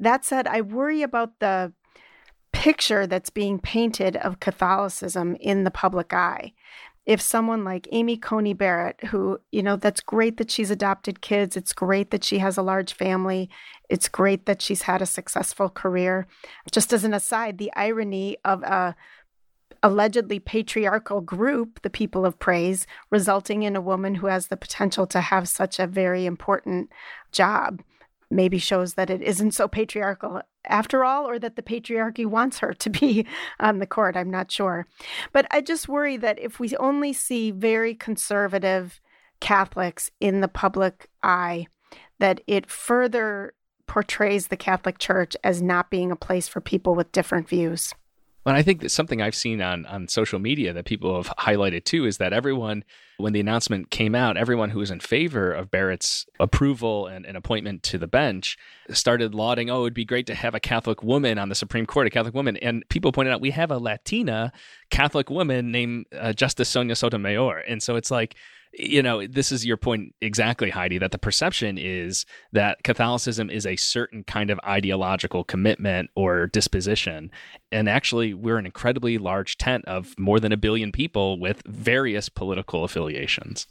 [0.00, 1.72] That said, I worry about the
[2.52, 6.52] picture that's being painted of Catholicism in the public eye
[7.06, 11.56] if someone like Amy Coney Barrett, who, you know, that's great that she's adopted kids,
[11.56, 13.50] it's great that she has a large family,
[13.90, 16.26] it's great that she's had a successful career.
[16.70, 18.96] Just as an aside, the irony of a
[19.82, 25.06] allegedly patriarchal group, the People of Praise, resulting in a woman who has the potential
[25.08, 26.90] to have such a very important
[27.32, 27.82] job
[28.34, 32.74] maybe shows that it isn't so patriarchal after all, or that the patriarchy wants her
[32.74, 33.26] to be
[33.60, 34.16] on the court.
[34.16, 34.86] I'm not sure.
[35.32, 39.00] But I just worry that if we only see very conservative
[39.40, 41.66] Catholics in the public eye,
[42.18, 43.54] that it further
[43.86, 47.94] portrays the Catholic Church as not being a place for people with different views.
[48.46, 51.84] And I think that something I've seen on, on social media that people have highlighted
[51.84, 52.84] too is that everyone,
[53.16, 57.82] when the announcement came out, everyone who was in favor of Barrett's approval and, appointment
[57.84, 58.58] to the bench
[58.90, 62.06] started lauding, oh, it'd be great to have a Catholic woman on the Supreme Court,
[62.06, 62.56] a Catholic woman.
[62.58, 64.52] And people pointed out, we have a Latina
[64.90, 67.58] Catholic woman named uh, Justice Sonia Sotomayor.
[67.58, 68.36] And so it's like,
[68.76, 73.66] you know, this is your point exactly, Heidi, that the perception is that Catholicism is
[73.66, 77.30] a certain kind of ideological commitment or disposition.
[77.70, 82.28] And actually, we're an incredibly large tent of more than a billion people with various
[82.28, 83.66] political affiliations.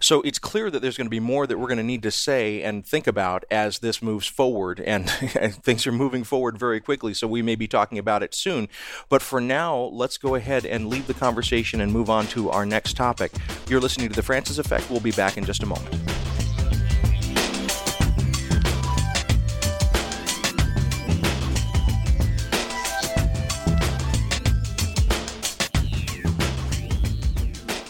[0.00, 2.10] So it's clear that there's going to be more that we're going to need to
[2.10, 4.84] say and think about as this moves forward.
[4.88, 7.14] And things are moving forward very quickly.
[7.14, 8.68] So we may be talking about it soon.
[9.08, 12.66] But for now, let's go ahead and leave the conversation and move on to our
[12.66, 13.32] next topic.
[13.68, 14.88] You're listening to the Francis Effect.
[14.88, 15.94] We'll be back in just a moment.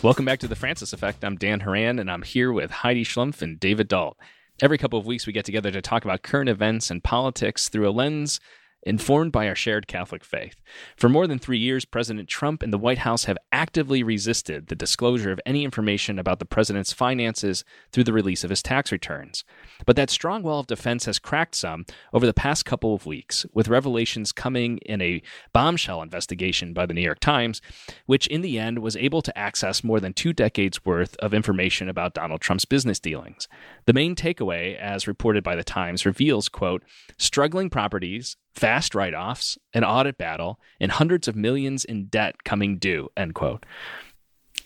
[0.02, 1.24] Welcome back to the Francis Effect.
[1.24, 4.16] I'm Dan Horan, and I'm here with Heidi Schlumpf and David Dault.
[4.60, 7.88] Every couple of weeks, we get together to talk about current events and politics through
[7.88, 8.40] a lens
[8.82, 10.60] informed by our shared Catholic faith.
[10.96, 14.74] For more than three years, President Trump and the White House have actively resisted the
[14.74, 19.44] disclosure of any information about the president's finances through the release of his tax returns.
[19.84, 23.44] But that strong wall of defense has cracked some over the past couple of weeks,
[23.52, 27.60] with revelations coming in a bombshell investigation by the New York Times,
[28.06, 31.88] which in the end was able to access more than two decades worth of information
[31.88, 33.48] about Donald Trump's business dealings.
[33.86, 36.82] The main takeaway, as reported by the Times, reveals, quote,
[37.18, 43.08] struggling properties, fast write-offs, an audit battle, and hundreds of millions in debt coming due,
[43.16, 43.64] end quote.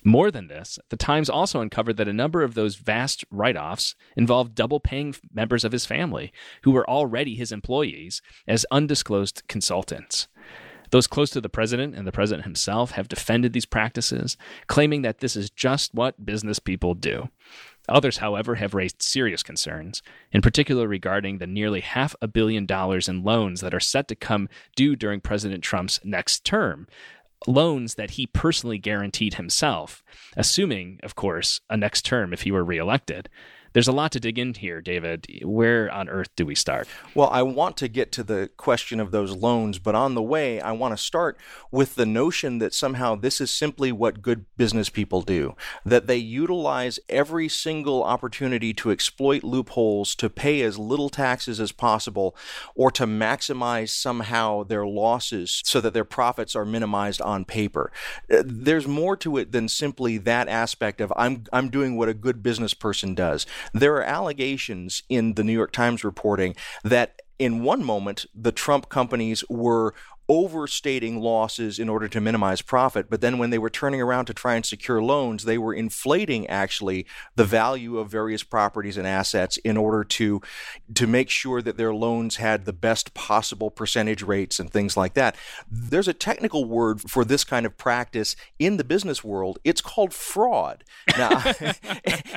[0.04, 3.94] More than this, the Times also uncovered that a number of those vast write offs
[4.16, 10.26] involved double paying members of his family, who were already his employees, as undisclosed consultants.
[10.90, 15.18] Those close to the president and the president himself have defended these practices, claiming that
[15.18, 17.28] this is just what business people do.
[17.88, 23.08] Others, however, have raised serious concerns, in particular regarding the nearly half a billion dollars
[23.08, 26.86] in loans that are set to come due during President Trump's next term.
[27.46, 30.04] Loans that he personally guaranteed himself,
[30.36, 33.28] assuming, of course, a next term if he were reelected.
[33.72, 35.26] There's a lot to dig in here, David.
[35.42, 36.88] Where on earth do we start?
[37.14, 40.60] Well, I want to get to the question of those loans, but on the way,
[40.60, 41.38] I want to start
[41.70, 46.16] with the notion that somehow this is simply what good business people do, that they
[46.16, 52.36] utilize every single opportunity to exploit loopholes, to pay as little taxes as possible,
[52.74, 57.90] or to maximize somehow their losses so that their profits are minimized on paper.
[58.32, 62.14] Uh, there's more to it than simply that aspect of I'm I'm doing what a
[62.14, 63.46] good business person does.
[63.72, 68.88] There are allegations in the New York Times reporting that in one moment the Trump
[68.88, 69.94] companies were
[70.28, 73.10] overstating losses in order to minimize profit.
[73.10, 76.46] But then when they were turning around to try and secure loans, they were inflating
[76.46, 80.40] actually the value of various properties and assets in order to
[80.94, 85.14] to make sure that their loans had the best possible percentage rates and things like
[85.14, 85.36] that.
[85.70, 89.58] There's a technical word for this kind of practice in the business world.
[89.64, 90.84] It's called fraud.
[91.18, 91.30] Now,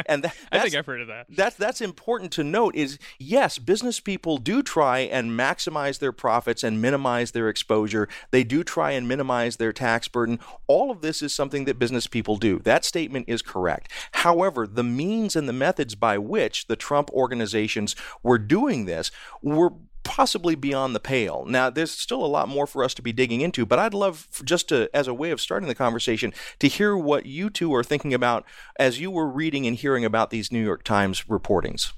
[0.05, 1.27] and that, I think I've heard of that.
[1.29, 2.75] That's that's important to note.
[2.75, 8.07] Is yes, business people do try and maximize their profits and minimize their exposure exposure.
[8.31, 10.39] They do try and minimize their tax burden.
[10.67, 12.59] All of this is something that business people do.
[12.59, 13.91] That statement is correct.
[14.13, 19.11] However, the means and the methods by which the Trump organizations were doing this
[19.41, 21.45] were possibly beyond the pale.
[21.45, 24.27] Now, there's still a lot more for us to be digging into, but I'd love
[24.45, 27.83] just to, as a way of starting the conversation, to hear what you two are
[27.83, 28.45] thinking about
[28.79, 31.91] as you were reading and hearing about these New York Times reportings.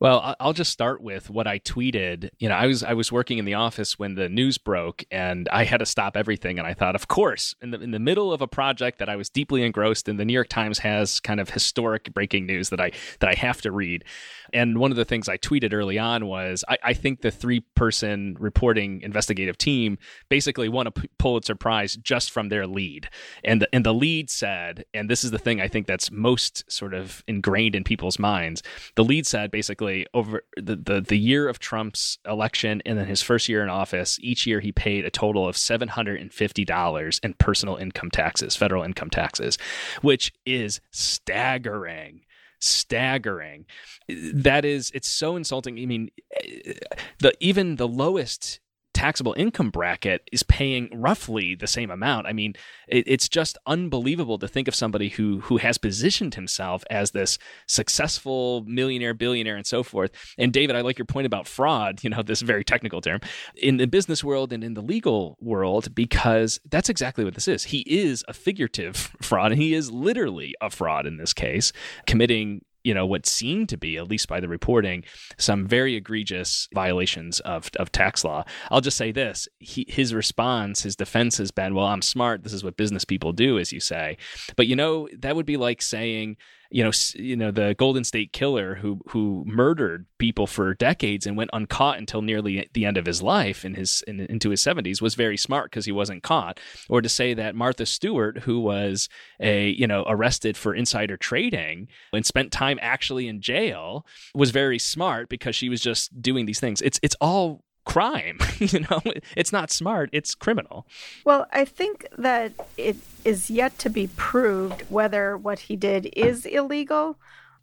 [0.00, 2.30] Well, I'll just start with what I tweeted.
[2.38, 5.48] You know, I was I was working in the office when the news broke, and
[5.50, 6.58] I had to stop everything.
[6.58, 9.16] And I thought, of course, in the in the middle of a project that I
[9.16, 12.80] was deeply engrossed in, the New York Times has kind of historic breaking news that
[12.80, 14.04] I that I have to read.
[14.52, 17.60] And one of the things I tweeted early on was I, I think the three
[17.74, 23.08] person reporting investigative team basically won a Pulitzer Prize just from their lead.
[23.44, 26.70] And the, and the lead said, and this is the thing I think that's most
[26.70, 28.62] sort of ingrained in people's minds.
[28.94, 33.22] The lead said basically over the, the, the year of Trump's election and then his
[33.22, 38.10] first year in office, each year he paid a total of $750 in personal income
[38.10, 39.58] taxes, federal income taxes,
[40.02, 42.22] which is staggering
[42.60, 43.66] staggering.
[44.08, 45.78] That is, it's so insulting.
[45.78, 46.10] I mean,
[46.42, 46.74] eh,
[47.20, 48.60] the even the lowest
[48.98, 52.26] taxable income bracket is paying roughly the same amount.
[52.26, 52.54] I mean,
[52.88, 57.38] it, it's just unbelievable to think of somebody who who has positioned himself as this
[57.68, 60.10] successful millionaire, billionaire, and so forth.
[60.36, 62.02] And David, I like your point about fraud.
[62.02, 63.20] You know, this very technical term
[63.54, 67.64] in the business world and in the legal world, because that's exactly what this is.
[67.64, 71.72] He is a figurative fraud, and he is literally a fraud in this case,
[72.08, 75.04] committing you know what seemed to be at least by the reporting
[75.36, 78.42] some very egregious violations of, of tax law.
[78.70, 82.42] I'll just say this he, his response his defense has been well i'm smart.
[82.42, 84.16] This is what business people do as you say.
[84.56, 86.38] But you know that would be like saying
[86.70, 91.36] you know, you know the Golden State Killer who who murdered people for decades and
[91.36, 95.00] went uncaught until nearly the end of his life in his in, into his 70s
[95.00, 96.60] was very smart because he wasn't caught.
[96.90, 99.08] Or to say that Martha Stewart who was
[99.40, 104.04] a you know arrested for insider trading and spent time actually in jail
[104.34, 106.82] was very smart because she was just doing these things.
[106.82, 108.38] It's it's all crime.
[108.58, 109.00] you know,
[109.34, 110.86] it's not smart, it's criminal.
[111.24, 116.44] Well, I think that it is yet to be proved whether what he did is
[116.44, 117.16] illegal.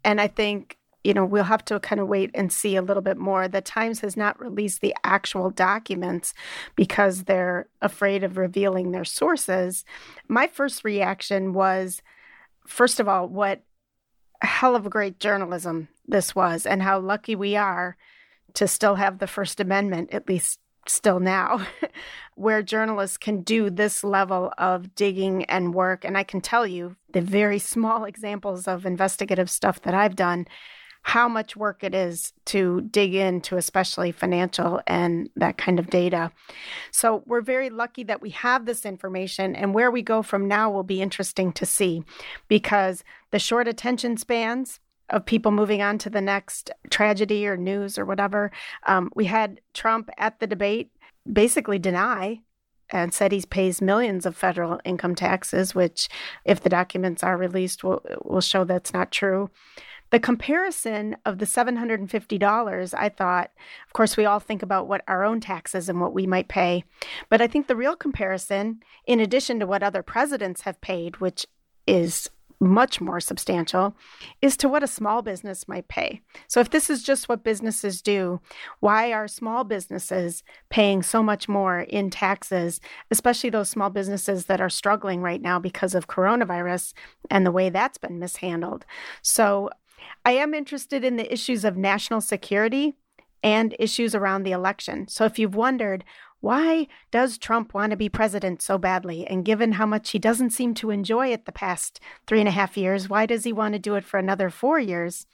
[0.04, 3.04] And I think, you know, we'll have to kind of wait and see a little
[3.04, 3.48] bit more.
[3.48, 6.34] The Times has not released the actual documents
[6.76, 9.86] because they're afraid of revealing their sources.
[10.28, 12.02] My first reaction was,
[12.66, 13.62] first of all, what
[14.42, 17.96] a hell of a great journalism this was, and how lucky we are
[18.56, 21.66] to still have the First Amendment, at least still now,
[22.36, 26.06] where journalists can do this level of digging and work.
[26.06, 30.48] And I can tell you the very small examples of investigative stuff that I've done,
[31.04, 36.32] how much work it is to dig into, especially financial and that kind of data.
[36.92, 40.72] So we're very lucky that we have this information, and where we go from now
[40.72, 42.04] will be interesting to see
[42.48, 47.98] because the short attention spans of people moving on to the next tragedy or news
[47.98, 48.52] or whatever.
[48.88, 50.92] Um, we had Trump at the debate
[51.32, 52.42] basically deny
[52.90, 56.08] and said he pays millions of federal income taxes, which,
[56.44, 59.50] if the documents are released, will will show that's not true.
[60.12, 63.52] The comparison of the $750, I thought,
[63.88, 66.84] of course, we all think about what our own taxes and what we might pay.
[67.28, 71.48] But I think the real comparison, in addition to what other presidents have paid, which
[71.88, 73.96] is much more substantial
[74.42, 76.22] is to what a small business might pay.
[76.48, 78.40] So, if this is just what businesses do,
[78.80, 82.80] why are small businesses paying so much more in taxes,
[83.12, 86.94] especially those small businesses that are struggling right now because of coronavirus
[87.30, 88.86] and the way that's been mishandled?
[89.22, 89.70] So,
[90.24, 92.96] I am interested in the issues of national security
[93.44, 95.08] and issues around the election.
[95.08, 96.04] So, if you've wondered,
[96.42, 99.26] why does Trump want to be president so badly?
[99.26, 102.52] And given how much he doesn't seem to enjoy it the past three and a
[102.52, 105.26] half years, why does he want to do it for another four years?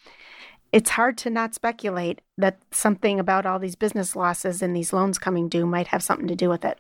[0.71, 5.17] It's hard to not speculate that something about all these business losses and these loans
[5.17, 6.79] coming due might have something to do with it.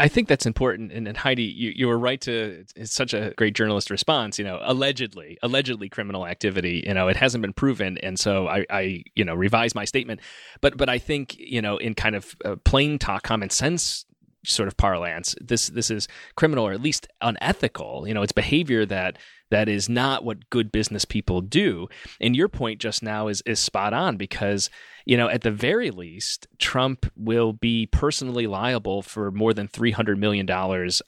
[0.00, 0.92] I think that's important.
[0.92, 4.44] And, and Heidi, you, you were right to, it's such a great journalist response, you
[4.44, 7.98] know, allegedly, allegedly criminal activity, you know, it hasn't been proven.
[7.98, 10.20] And so I, I you know, revise my statement.
[10.62, 14.06] But, but I think, you know, in kind of uh, plain talk, common sense
[14.42, 18.08] sort of parlance, this, this is criminal or at least unethical.
[18.08, 19.18] You know, it's behavior that,
[19.50, 21.88] that is not what good business people do.
[22.20, 24.70] And your point just now is, is spot on because
[25.04, 30.16] you know, at the very least, Trump will be personally liable for more than $300
[30.18, 30.48] million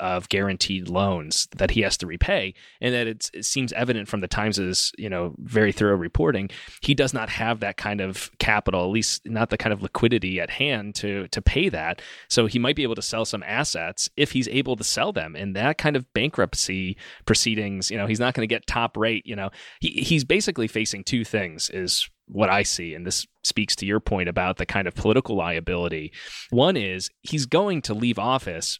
[0.00, 2.54] of guaranteed loans that he has to repay.
[2.80, 6.50] And that it seems evident from the Times' you know, very thorough reporting,
[6.80, 10.40] he does not have that kind of capital, at least not the kind of liquidity
[10.40, 12.02] at hand to, to pay that.
[12.28, 15.36] So he might be able to sell some assets if he's able to sell them.
[15.36, 18.96] And that kind of bankruptcy proceedings, you know, he's not not going to get top
[18.96, 19.26] rate.
[19.26, 19.50] You know,
[19.80, 22.94] he, he's basically facing two things is what I see.
[22.94, 26.12] And this speaks to your point about the kind of political liability.
[26.50, 28.78] One is he's going to leave office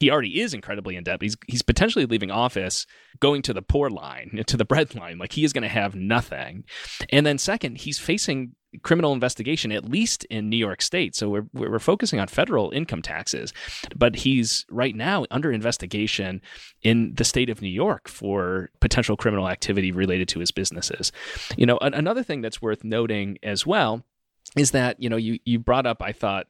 [0.00, 1.20] he already is incredibly in debt.
[1.20, 2.86] He's he's potentially leaving office,
[3.20, 5.18] going to the poor line, to the bread line.
[5.18, 6.64] Like he is going to have nothing.
[7.10, 8.52] And then second, he's facing
[8.82, 11.14] criminal investigation at least in New York State.
[11.14, 13.52] So we're we're focusing on federal income taxes,
[13.96, 16.40] but he's right now under investigation
[16.82, 21.12] in the state of New York for potential criminal activity related to his businesses.
[21.56, 24.04] You know, another thing that's worth noting as well
[24.56, 26.46] is that you know you you brought up I thought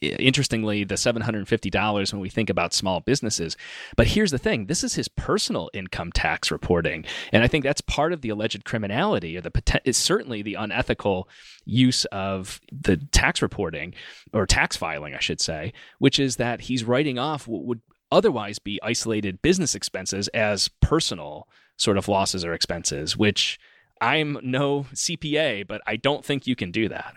[0.00, 3.56] interestingly the $750 when we think about small businesses.
[3.96, 7.80] But here's the thing this is his personal income tax reporting and i think that's
[7.80, 11.28] part of the alleged criminality or the is certainly the unethical
[11.64, 13.94] use of the tax reporting
[14.32, 17.80] or tax filing i should say which is that he's writing off what would
[18.10, 21.46] otherwise be isolated business expenses as personal
[21.76, 23.58] sort of losses or expenses which
[24.00, 27.14] I'm no CPA, but I don't think you can do that.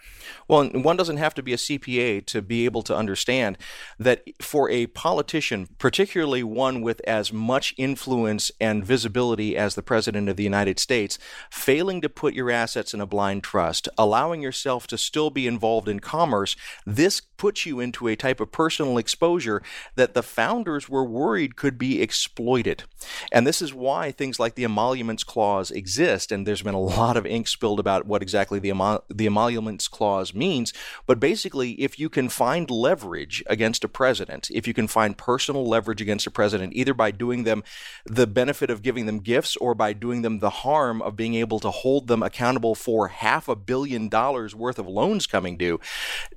[0.48, 3.58] Well, one doesn't have to be a CPA to be able to understand
[4.00, 10.30] that for a politician, particularly one with as much influence and visibility as the President
[10.30, 11.18] of the United States,
[11.50, 15.88] failing to put your assets in a blind trust, allowing yourself to still be involved
[15.88, 16.56] in commerce,
[16.86, 19.62] this puts you into a type of personal exposure
[19.96, 22.84] that the founders were worried could be exploited.
[23.32, 26.82] And this is why things like the emoluments clause exist, and there's been been a
[26.82, 30.72] lot of ink spilled about what exactly the, emol- the emoluments clause means.
[31.06, 35.68] But basically, if you can find leverage against a president, if you can find personal
[35.68, 37.64] leverage against a president, either by doing them
[38.06, 41.60] the benefit of giving them gifts or by doing them the harm of being able
[41.60, 45.80] to hold them accountable for half a billion dollars worth of loans coming due,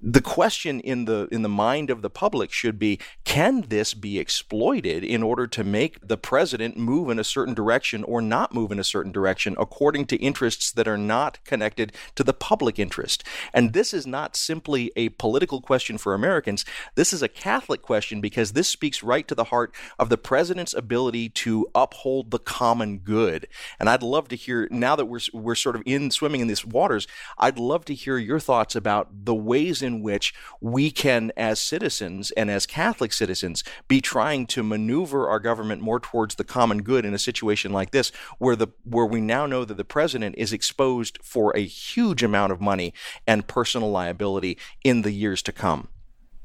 [0.02, 4.18] the question in the in the mind of the public should be: Can this be
[4.18, 8.72] exploited in order to make the president move in a certain direction or not move
[8.72, 13.24] in a certain direction according to interests that are not connected to the public interest.
[13.52, 16.64] And this is not simply a political question for Americans.
[16.94, 20.74] This is a Catholic question because this speaks right to the heart of the president's
[20.74, 23.48] ability to uphold the common good.
[23.78, 26.64] And I'd love to hear now that we're we're sort of in swimming in these
[26.64, 27.06] waters,
[27.38, 32.30] I'd love to hear your thoughts about the ways in which we can as citizens
[32.32, 37.04] and as Catholic citizens be trying to maneuver our government more towards the common good
[37.04, 40.36] in a situation like this where the where we now know that the president president
[40.38, 42.94] is exposed for a huge amount of money
[43.26, 45.88] and personal liability in the years to come.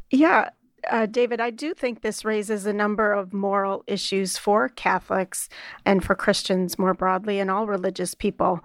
[0.09, 0.49] Yeah,
[0.89, 5.49] uh, David, I do think this raises a number of moral issues for Catholics
[5.86, 8.61] and for Christians more broadly and all religious people.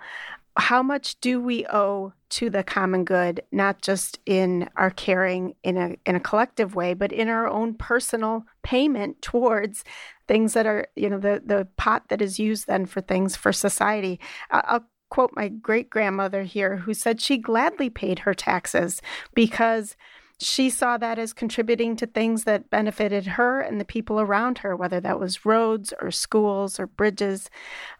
[0.57, 5.77] How much do we owe to the common good, not just in our caring in
[5.77, 9.85] a in a collective way, but in our own personal payment towards
[10.27, 13.53] things that are, you know, the the pot that is used then for things for
[13.53, 14.19] society.
[14.51, 19.01] I'll quote my great grandmother here, who said she gladly paid her taxes
[19.33, 19.95] because
[20.41, 24.75] she saw that as contributing to things that benefited her and the people around her,
[24.75, 27.49] whether that was roads or schools or bridges.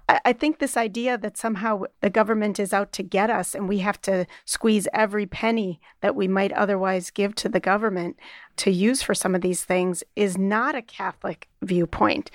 [0.07, 3.79] I think this idea that somehow the government is out to get us and we
[3.79, 8.19] have to squeeze every penny that we might otherwise give to the government
[8.57, 12.31] to use for some of these things is not a Catholic viewpoint.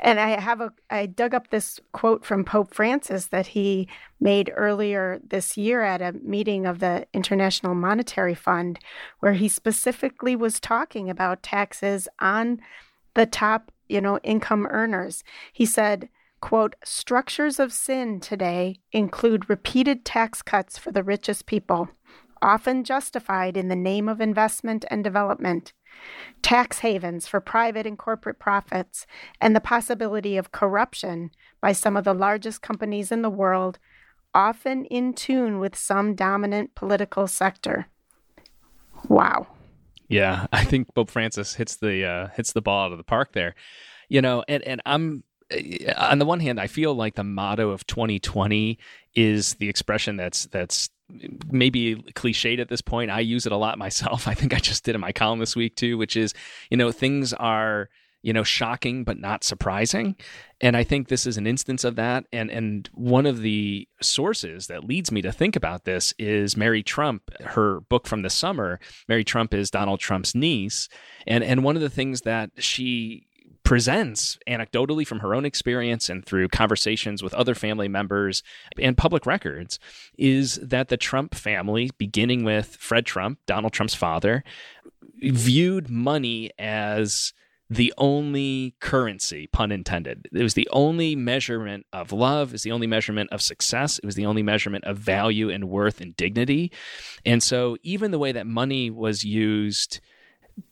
[0.00, 3.88] And I have a I dug up this quote from Pope Francis that he
[4.20, 8.78] made earlier this year at a meeting of the International Monetary Fund
[9.20, 12.60] where he specifically was talking about taxes on
[13.14, 15.24] the top, you know, income earners.
[15.54, 21.88] He said Quote, structures of sin today include repeated tax cuts for the richest people,
[22.40, 25.72] often justified in the name of investment and development,
[26.40, 29.04] tax havens for private and corporate profits,
[29.40, 31.30] and the possibility of corruption
[31.60, 33.80] by some of the largest companies in the world,
[34.32, 37.88] often in tune with some dominant political sector.
[39.08, 39.48] Wow.
[40.08, 43.32] Yeah, I think Pope Francis hits the uh, hits the ball out of the park
[43.32, 43.54] there.
[44.08, 47.70] You know, and and I'm Uh, on the one hand, I feel like the motto
[47.70, 48.78] of 2020
[49.14, 50.90] is the expression that's that's
[51.50, 53.10] maybe cliched at this point.
[53.10, 54.28] I use it a lot myself.
[54.28, 56.34] I think I just did in my column this week too, which is
[56.70, 57.88] you know things are
[58.22, 60.16] you know shocking but not surprising
[60.60, 64.66] and i think this is an instance of that and and one of the sources
[64.66, 68.80] that leads me to think about this is mary trump her book from the summer
[69.08, 70.88] mary trump is donald trump's niece
[71.26, 73.27] and and one of the things that she
[73.68, 78.42] presents anecdotally from her own experience and through conversations with other family members
[78.78, 79.78] and public records
[80.16, 84.42] is that the Trump family, beginning with Fred Trump, Donald Trump's father,
[85.20, 87.34] viewed money as
[87.68, 90.30] the only currency, pun intended.
[90.32, 94.14] It was the only measurement of love, is the only measurement of success, it was
[94.14, 96.72] the only measurement of value and worth and dignity.
[97.26, 100.00] And so even the way that money was used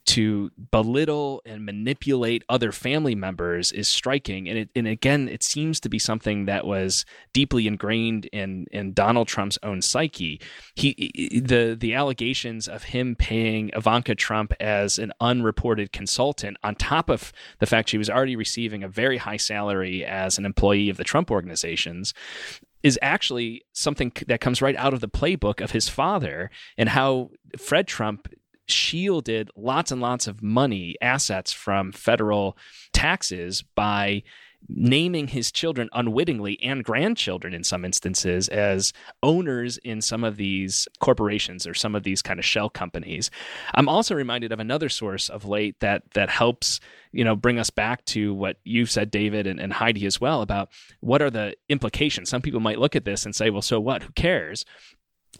[0.05, 4.47] to belittle and manipulate other family members is striking.
[4.47, 8.93] And it, and again it seems to be something that was deeply ingrained in in
[8.93, 10.39] Donald Trump's own psyche.
[10.75, 17.09] He the the allegations of him paying Ivanka Trump as an unreported consultant on top
[17.09, 20.97] of the fact she was already receiving a very high salary as an employee of
[20.97, 22.13] the Trump organizations
[22.83, 27.31] is actually something that comes right out of the playbook of his father and how
[27.57, 28.27] Fred Trump
[28.67, 32.57] shielded lots and lots of money, assets from federal
[32.93, 34.23] taxes by
[34.69, 38.91] naming his children unwittingly and grandchildren in some instances as
[39.23, 43.29] owners in some of these corporations or some of these kind of shell companies.
[43.75, 46.79] I'm also reminded of another source of late that that helps
[47.11, 50.41] you know bring us back to what you've said david and, and heidi as well
[50.41, 52.29] about what are the implications.
[52.29, 54.03] Some people might look at this and say well so what?
[54.03, 54.65] Who cares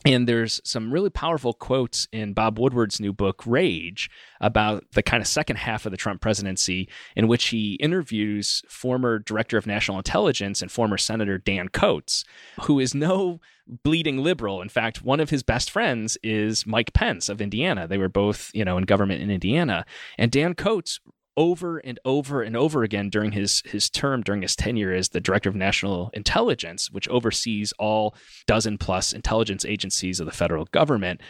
[0.06, 4.10] and there's some really powerful quotes in Bob Woodward's new book, Rage,
[4.40, 9.20] about the kind of second half of the Trump presidency, in which he interviews former
[9.20, 12.24] director of national intelligence and former Senator Dan Coats,
[12.62, 13.42] who is no
[13.84, 14.62] bleeding liberal.
[14.62, 17.88] In fact, one of his best friends is Mike Pence of Indiana.
[17.88, 19.86] They were both, you know, in government in Indiana.
[20.18, 21.00] And Dan Coats
[21.38, 25.22] over and over and over again during his his term during his tenure as the
[25.22, 28.16] director of national intelligence which oversees all
[28.48, 31.22] dozen plus intelligence agencies of the federal government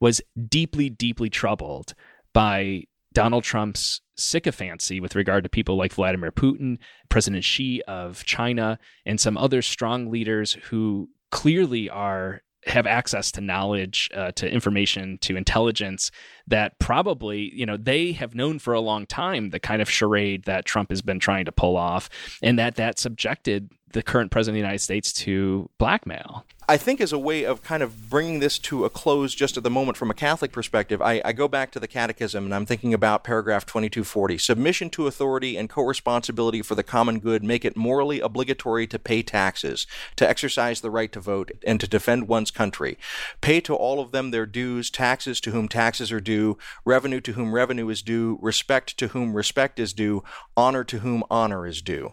[0.00, 1.94] was deeply deeply troubled
[2.32, 6.76] by Donald Trump's sycophancy with regard to people like Vladimir Putin,
[7.08, 13.40] President Xi of China, and some other strong leaders who clearly are have access to
[13.40, 16.10] knowledge, uh, to information, to intelligence
[16.48, 20.44] that probably, you know, they have known for a long time the kind of charade
[20.44, 22.08] that Trump has been trying to pull off,
[22.42, 26.44] and that that subjected the current president of the United States to blackmail.
[26.68, 29.62] I think as a way of kind of bringing this to a close just at
[29.62, 32.66] the moment from a Catholic perspective, I, I, go back to the Catechism and I'm
[32.66, 34.36] thinking about paragraph 2240.
[34.36, 38.98] Submission to authority and co responsibility for the common good make it morally obligatory to
[38.98, 39.86] pay taxes,
[40.16, 42.98] to exercise the right to vote, and to defend one's country.
[43.40, 47.34] Pay to all of them their dues, taxes to whom taxes are due, revenue to
[47.34, 50.24] whom revenue is due, respect to whom respect is due,
[50.56, 52.12] honor to whom honor is due.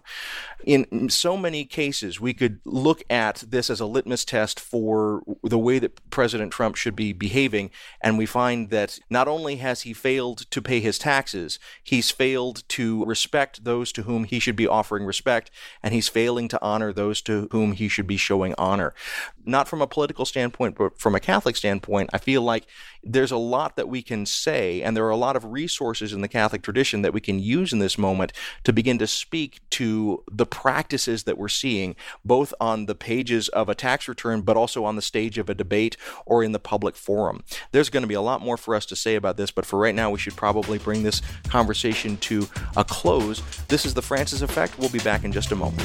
[0.64, 5.24] In so many cases, we could look at this as a litmus test test for
[5.42, 7.72] the way that President Trump should be behaving.
[8.02, 12.64] And we find that not only has he failed to pay his taxes, he's failed
[12.70, 15.50] to respect those to whom he should be offering respect,
[15.82, 18.94] and he's failing to honor those to whom he should be showing honor.
[19.46, 22.66] Not from a political standpoint, but from a Catholic standpoint, I feel like
[23.04, 26.22] there's a lot that we can say, and there are a lot of resources in
[26.22, 28.32] the Catholic tradition that we can use in this moment
[28.64, 33.68] to begin to speak to the practices that we're seeing, both on the pages of
[33.68, 36.96] a tax return, but also on the stage of a debate or in the public
[36.96, 37.44] forum.
[37.72, 39.78] There's going to be a lot more for us to say about this, but for
[39.78, 43.42] right now, we should probably bring this conversation to a close.
[43.68, 44.80] This is the Francis Effect.
[44.80, 45.84] We'll be back in just a moment.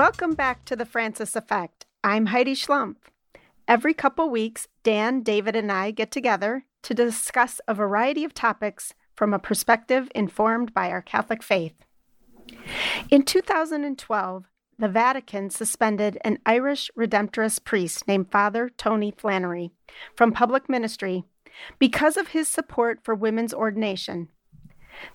[0.00, 1.84] Welcome back to the Francis Effect.
[2.02, 3.10] I'm Heidi Schlumpf.
[3.68, 8.94] Every couple weeks, Dan, David, and I get together to discuss a variety of topics
[9.14, 11.74] from a perspective informed by our Catholic faith.
[13.10, 14.44] In 2012,
[14.78, 19.70] the Vatican suspended an Irish Redemptorist priest named Father Tony Flannery
[20.16, 21.24] from public ministry
[21.78, 24.28] because of his support for women's ordination.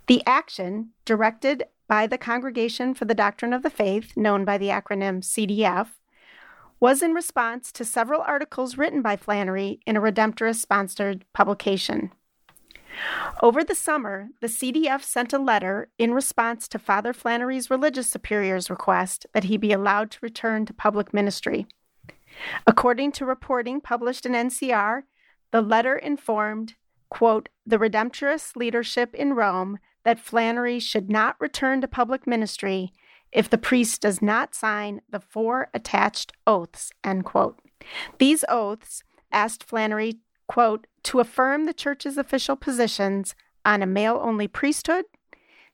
[0.06, 4.70] The action, directed by the Congregation for the Doctrine of the Faith, known by the
[4.70, 5.90] acronym CDF,
[6.80, 12.12] was in response to several articles written by Flannery in a Redemptorist sponsored publication.
[13.42, 18.70] Over the summer, the CDF sent a letter in response to Father Flannery's religious superior's
[18.70, 21.68] request that he be allowed to return to public ministry.
[22.68, 25.04] According to reporting published in NCR,
[25.52, 26.76] the letter informed,
[27.10, 32.94] quote, the Redemptorist leadership in Rome that Flannery should not return to public ministry
[33.32, 37.60] if the priest does not sign the four attached oaths, end quote.
[38.18, 43.36] These oaths asked Flannery, quote, to affirm the church's official positions
[43.66, 45.06] on a male only priesthood,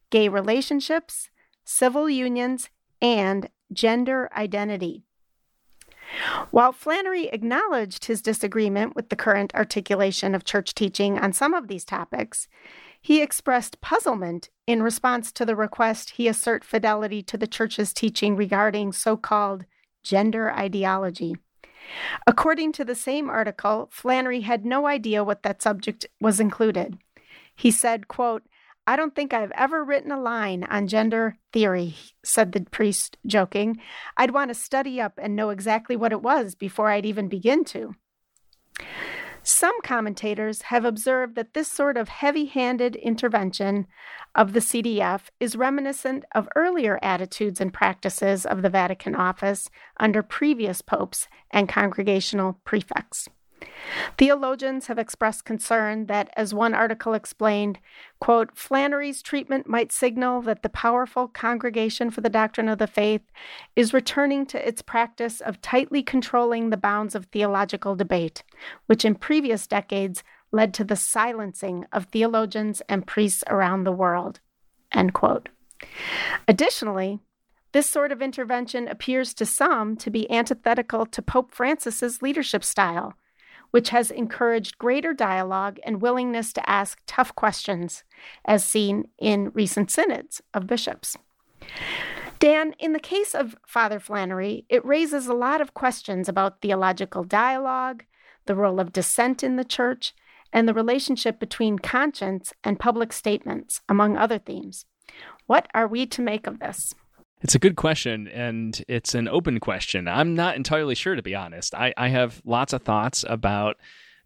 [0.10, 1.30] gay relationships,
[1.64, 2.70] civil unions,
[3.02, 5.04] and gender identity.
[6.52, 11.68] While Flannery acknowledged his disagreement with the current articulation of church teaching on some of
[11.68, 12.48] these topics,
[13.02, 18.36] He expressed puzzlement in response to the request he assert fidelity to the church's teaching
[18.36, 19.66] regarding so called
[20.04, 21.36] gender ideology.
[22.28, 26.98] According to the same article, Flannery had no idea what that subject was included.
[27.56, 28.44] He said, quote,
[28.88, 33.80] I don't think I've ever written a line on gender theory, said the priest, joking.
[34.18, 37.64] I'd want to study up and know exactly what it was before I'd even begin
[37.66, 37.96] to.
[39.44, 43.88] Some commentators have observed that this sort of heavy handed intervention
[44.36, 50.22] of the CDF is reminiscent of earlier attitudes and practices of the Vatican office under
[50.22, 53.30] previous popes and congregational prefects.
[54.18, 57.80] Theologians have expressed concern that, as one article explained,
[58.20, 63.24] quote, Flannery's treatment might signal that the powerful Congregation for the Doctrine of the Faith
[63.76, 68.44] is returning to its practice of tightly controlling the bounds of theological debate,
[68.86, 74.40] which in previous decades led to the silencing of theologians and priests around the world.
[74.94, 75.50] End quote.
[76.48, 77.20] Additionally,
[77.72, 83.14] this sort of intervention appears to some to be antithetical to Pope Francis's leadership style,
[83.72, 88.04] which has encouraged greater dialogue and willingness to ask tough questions,
[88.46, 91.18] as seen in recent synods of bishops.
[92.40, 97.24] Dan, in the case of Father Flannery, it raises a lot of questions about theological
[97.24, 98.04] dialogue,
[98.46, 100.14] the role of dissent in the church,
[100.52, 104.86] and the relationship between conscience and public statements, among other themes.
[105.46, 106.96] What are we to make of this?
[107.42, 110.08] It's a good question, and it's an open question.
[110.08, 111.74] I'm not entirely sure, to be honest.
[111.74, 113.78] I, I have lots of thoughts about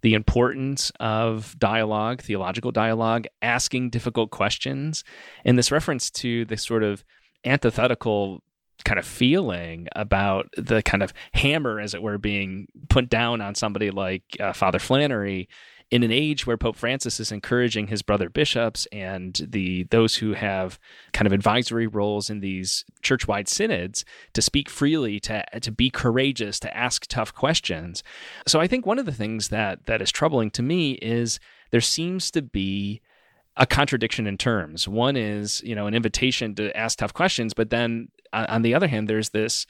[0.02, 5.04] the importance of dialogue, theological dialogue, asking difficult questions,
[5.46, 7.06] and this reference to this sort of
[7.46, 8.44] antithetical
[8.84, 13.56] kind of feeling about the kind of hammer, as it were, being put down on
[13.56, 15.48] somebody like uh, Father Flannery
[15.96, 20.34] in an age where Pope Francis is encouraging his brother bishops and the those who
[20.34, 20.78] have
[21.14, 26.60] kind of advisory roles in these church-wide synods to speak freely, to to be courageous,
[26.60, 28.04] to ask tough questions.
[28.46, 31.40] So I think one of the things that that is troubling to me is
[31.72, 33.02] there seems to be
[33.58, 34.88] a contradiction in terms.
[34.88, 38.88] One is, you know, an invitation to ask tough questions, but then on the other
[38.88, 39.66] hand, there's this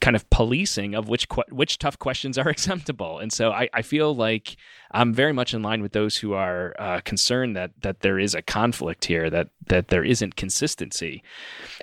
[0.00, 4.14] kind of policing of which which tough questions are acceptable, and so I, I feel
[4.14, 4.56] like
[4.92, 8.34] I'm very much in line with those who are uh, concerned that that there is
[8.34, 11.22] a conflict here, that that there isn't consistency.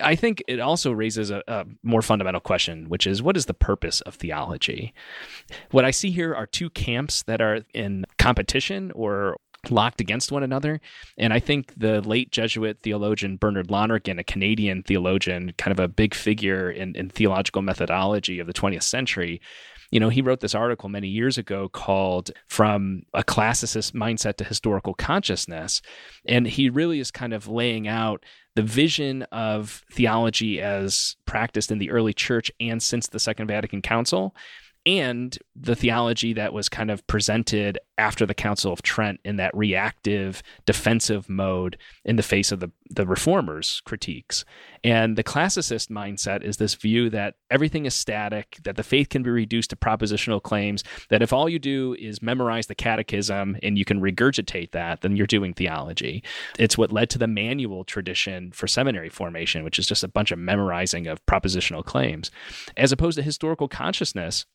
[0.02, 3.54] I think it also raises a, a more fundamental question, which is what is the
[3.54, 4.92] purpose of theology?
[5.70, 9.38] What I see here are two camps that are in competition or
[9.70, 10.80] locked against one another.
[11.16, 15.88] And I think the late Jesuit theologian Bernard Lonergan, a Canadian theologian, kind of a
[15.88, 19.40] big figure in, in theological methodology of the 20th century,
[19.90, 24.44] you know, he wrote this article many years ago called From a Classicist Mindset to
[24.44, 25.80] Historical Consciousness.
[26.26, 31.78] And he really is kind of laying out the vision of theology as practiced in
[31.78, 34.34] the early church and since the Second Vatican Council
[34.88, 39.54] and the theology that was kind of presented after the Council of Trent in that
[39.54, 41.76] reactive, defensive mode
[42.06, 44.46] in the face of the, the reformers' critiques.
[44.82, 49.22] And the classicist mindset is this view that everything is static, that the faith can
[49.22, 53.76] be reduced to propositional claims, that if all you do is memorize the catechism and
[53.76, 56.22] you can regurgitate that, then you're doing theology.
[56.58, 60.32] It's what led to the manual tradition for seminary formation, which is just a bunch
[60.32, 62.30] of memorizing of propositional claims,
[62.74, 64.46] as opposed to historical consciousness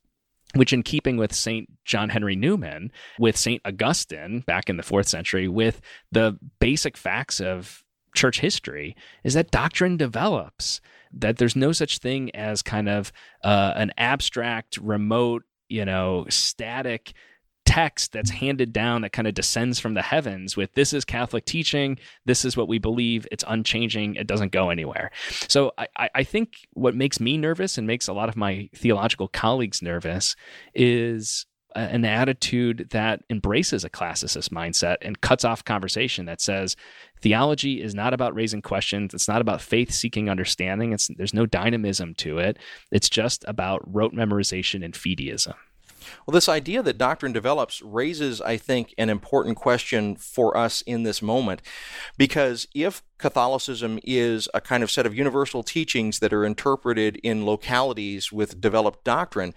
[0.56, 1.70] which in keeping with St.
[1.86, 3.62] John Henry Newman, with St.
[3.66, 5.82] Augustine back in the fourth century, with
[6.12, 7.84] the basic facts of
[8.16, 10.80] church history, is that doctrine develops,
[11.12, 13.12] that there's no such thing as kind of
[13.44, 17.14] uh, an abstract, remote, you know, static
[17.66, 21.46] text that's handed down that kind of descends from the heavens with this is Catholic
[21.46, 25.12] teaching, this is what we believe, it's unchanging, it doesn't go anywhere.
[25.48, 29.28] So I, I think what makes me nervous and makes a lot of my theological
[29.28, 30.36] colleagues nervous
[30.74, 31.46] is
[31.76, 36.76] an attitude that embraces a classicist mindset and cuts off conversation that says
[37.22, 39.14] theology is not about raising questions.
[39.14, 40.94] It's not about faith seeking understanding.
[40.94, 42.58] It's there's no dynamism to it.
[42.92, 45.56] It's just about rote memorization and fideism
[46.26, 51.04] well, this idea that doctrine develops raises, I think, an important question for us in
[51.04, 51.62] this moment.
[52.18, 57.46] Because if Catholicism is a kind of set of universal teachings that are interpreted in
[57.46, 59.54] localities with developed doctrine.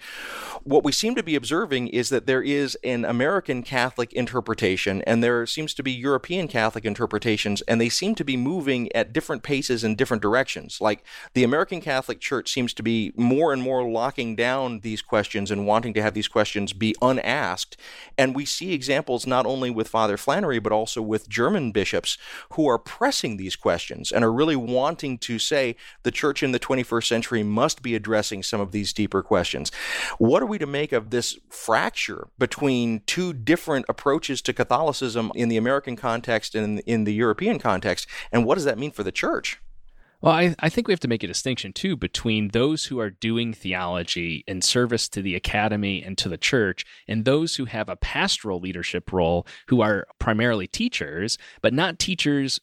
[0.63, 5.21] What we seem to be observing is that there is an American Catholic interpretation and
[5.21, 9.43] there seems to be European Catholic interpretations, and they seem to be moving at different
[9.43, 10.81] paces in different directions.
[10.81, 11.03] Like
[11.35, 15.67] the American Catholic Church seems to be more and more locking down these questions and
[15.67, 17.77] wanting to have these questions be unasked.
[18.17, 22.17] And we see examples not only with Father Flannery, but also with German bishops
[22.53, 26.61] who are pressing these questions and are really wanting to say the church in the
[26.61, 29.71] 21st century must be addressing some of these deeper questions.
[30.19, 35.49] What are we to make of this fracture between two different approaches to Catholicism in
[35.49, 38.07] the American context and in the European context?
[38.33, 39.61] And what does that mean for the church?
[40.23, 43.11] Well, I, I think we have to make a distinction too between those who are
[43.11, 47.89] doing theology in service to the academy and to the church, and those who have
[47.89, 52.61] a pastoral leadership role who are primarily teachers, but not teachers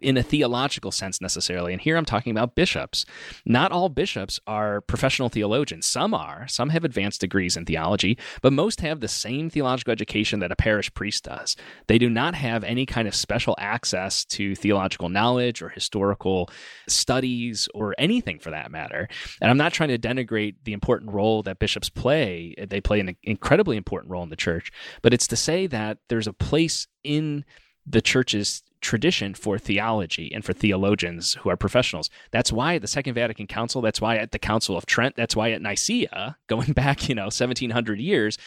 [0.00, 1.72] in a theological sense necessarily.
[1.72, 3.04] And here I'm talking about bishops.
[3.44, 5.86] Not all bishops are professional theologians.
[5.86, 6.46] Some are.
[6.48, 10.56] Some have advanced degrees in theology, but most have the same theological education that a
[10.56, 11.56] parish priest does.
[11.86, 16.50] They do not have any kind of special access to theological knowledge or historical
[16.88, 19.08] studies or anything for that matter.
[19.40, 22.54] And I'm not trying to denigrate the important role that bishops play.
[22.58, 24.70] They play an incredibly important role in the church,
[25.02, 27.44] but it's to say that there's a place in
[27.86, 32.10] the church's tradition for theology and for theologians who are professionals.
[32.30, 35.34] That's why at the Second Vatican Council, that's why at the Council of Trent, that's
[35.34, 38.38] why at Nicaea, going back, you know, 1700 years,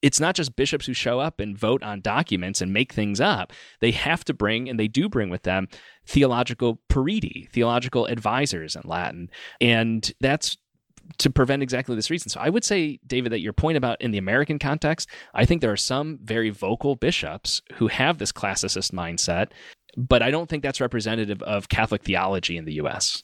[0.00, 3.52] it's not just bishops who show up and vote on documents and make things up.
[3.80, 5.68] They have to bring, and they do bring with them,
[6.06, 9.30] theological periti, theological advisors in Latin.
[9.60, 10.56] And that's
[11.18, 12.28] to prevent exactly this reason.
[12.28, 15.60] So I would say, David, that your point about in the American context, I think
[15.60, 19.48] there are some very vocal bishops who have this classicist mindset,
[19.96, 23.22] but I don't think that's representative of Catholic theology in the U.S.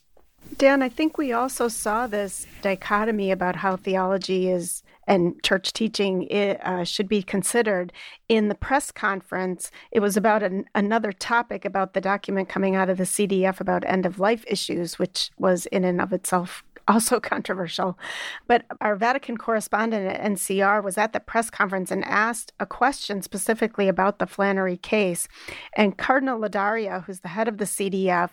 [0.56, 6.30] Dan, I think we also saw this dichotomy about how theology is and church teaching
[6.62, 7.92] uh, should be considered.
[8.28, 12.90] In the press conference, it was about an, another topic about the document coming out
[12.90, 17.20] of the CDF about end of life issues, which was in and of itself also
[17.20, 17.98] controversial.
[18.46, 23.22] But our Vatican correspondent at NCR was at the press conference and asked a question
[23.22, 25.28] specifically about the Flannery case.
[25.76, 28.30] And Cardinal Ladaria, who's the head of the CDF,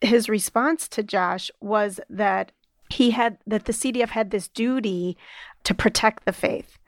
[0.00, 2.52] his response to Josh was that
[2.88, 5.16] he had that the CDF had this duty
[5.64, 6.78] to protect the faith.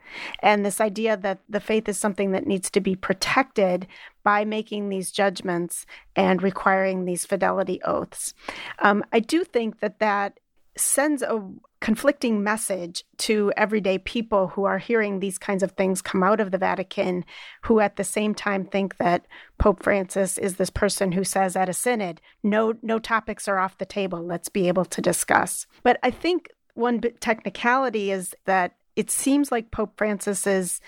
[0.41, 3.85] And this idea that the faith is something that needs to be protected
[4.23, 8.33] by making these judgments and requiring these fidelity oaths.
[8.79, 10.39] Um, I do think that that
[10.79, 11.47] sends a
[11.81, 16.51] conflicting message to everyday people who are hearing these kinds of things come out of
[16.51, 17.23] the Vatican,
[17.63, 19.25] who at the same time think that
[19.57, 23.77] Pope Francis is this person who says at a synod, no, no topics are off
[23.77, 24.21] the table.
[24.21, 25.67] Let's be able to discuss.
[25.83, 30.81] But I think one technicality is that it seems like Pope Francis's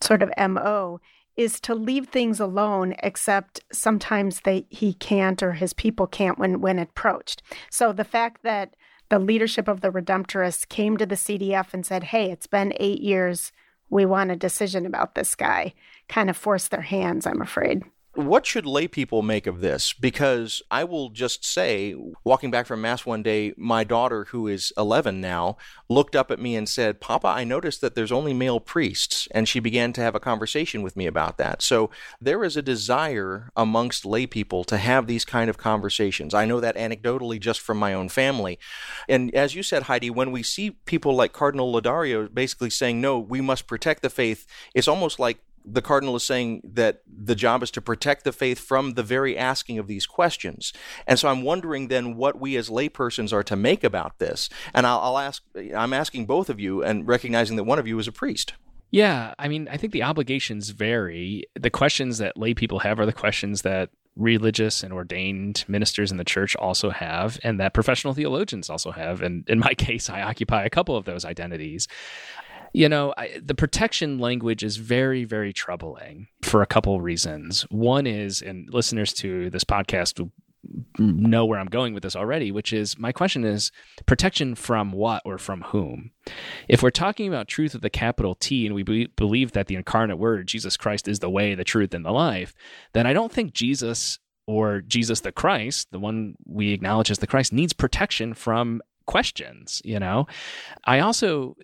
[0.00, 1.00] sort of MO
[1.36, 6.60] is to leave things alone except sometimes they he can't or his people can't when
[6.60, 8.74] when approached so the fact that
[9.12, 13.02] the leadership of the Redemptorists came to the CDF and said, Hey, it's been eight
[13.02, 13.52] years.
[13.90, 15.74] We want a decision about this guy.
[16.08, 17.82] Kind of forced their hands, I'm afraid.
[18.14, 19.94] What should lay people make of this?
[19.94, 21.94] Because I will just say,
[22.24, 25.56] walking back from Mass one day, my daughter, who is 11 now,
[25.88, 29.28] looked up at me and said, Papa, I noticed that there's only male priests.
[29.30, 31.62] And she began to have a conversation with me about that.
[31.62, 31.90] So
[32.20, 36.34] there is a desire amongst lay people to have these kind of conversations.
[36.34, 38.58] I know that anecdotally just from my own family.
[39.08, 43.18] And as you said, Heidi, when we see people like Cardinal Ladaria basically saying, no,
[43.18, 47.62] we must protect the faith, it's almost like the cardinal is saying that the job
[47.62, 50.72] is to protect the faith from the very asking of these questions.
[51.06, 54.48] And so I'm wondering then what we as laypersons are to make about this.
[54.74, 55.42] And I'll, I'll ask,
[55.76, 58.54] I'm asking both of you and recognizing that one of you is a priest.
[58.90, 61.44] Yeah, I mean, I think the obligations vary.
[61.58, 66.18] The questions that lay people have are the questions that religious and ordained ministers in
[66.18, 69.22] the church also have, and that professional theologians also have.
[69.22, 71.88] And in my case, I occupy a couple of those identities.
[72.72, 77.62] You know, I, the protection language is very, very troubling for a couple reasons.
[77.70, 80.30] One is, and listeners to this podcast
[80.98, 83.72] know where I'm going with this already, which is my question is
[84.06, 86.12] protection from what or from whom?
[86.68, 89.74] If we're talking about truth with a capital T and we be- believe that the
[89.74, 92.54] incarnate word, Jesus Christ, is the way, the truth, and the life,
[92.92, 97.26] then I don't think Jesus or Jesus the Christ, the one we acknowledge as the
[97.26, 100.26] Christ, needs protection from questions, you know?
[100.84, 101.56] I also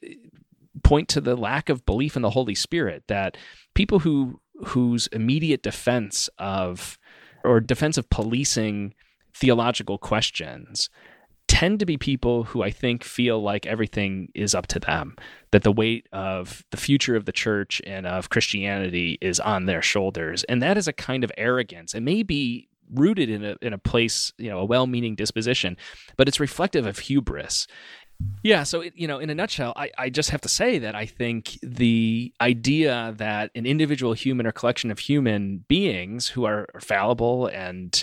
[0.89, 3.37] point to the lack of belief in the Holy Spirit that
[3.75, 6.99] people who whose immediate defense of
[7.45, 8.95] or defense of policing
[9.35, 10.89] theological questions
[11.47, 15.15] tend to be people who I think feel like everything is up to them,
[15.51, 19.83] that the weight of the future of the church and of Christianity is on their
[19.83, 20.45] shoulders.
[20.45, 21.95] And that is a kind of arrogance.
[21.95, 25.77] It may be rooted in a in a place, you know, a well-meaning disposition,
[26.17, 27.67] but it's reflective of hubris.
[28.43, 31.07] Yeah, so you know, in a nutshell, I, I just have to say that I
[31.07, 37.47] think the idea that an individual human or collection of human beings who are fallible
[37.47, 38.03] and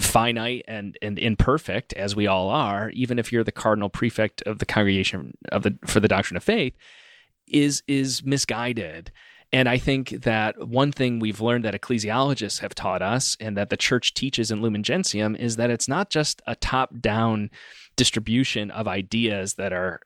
[0.00, 4.58] finite and, and imperfect, as we all are, even if you're the cardinal prefect of
[4.58, 6.74] the congregation of the for the doctrine of faith,
[7.46, 9.12] is is misguided.
[9.52, 13.68] And I think that one thing we've learned that ecclesiologists have taught us and that
[13.68, 17.50] the church teaches in Lumen Gentium is that it's not just a top down
[17.96, 20.00] distribution of ideas that are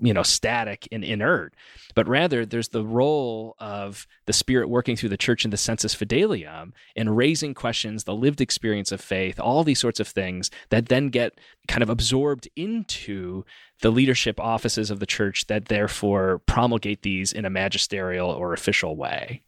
[0.00, 1.54] you know static and inert
[1.94, 5.94] but rather there's the role of the spirit working through the church in the sensus
[5.94, 10.86] fidelium and raising questions the lived experience of faith all these sorts of things that
[10.86, 13.44] then get kind of absorbed into
[13.80, 18.96] the leadership offices of the church that therefore promulgate these in a magisterial or official
[18.96, 19.42] way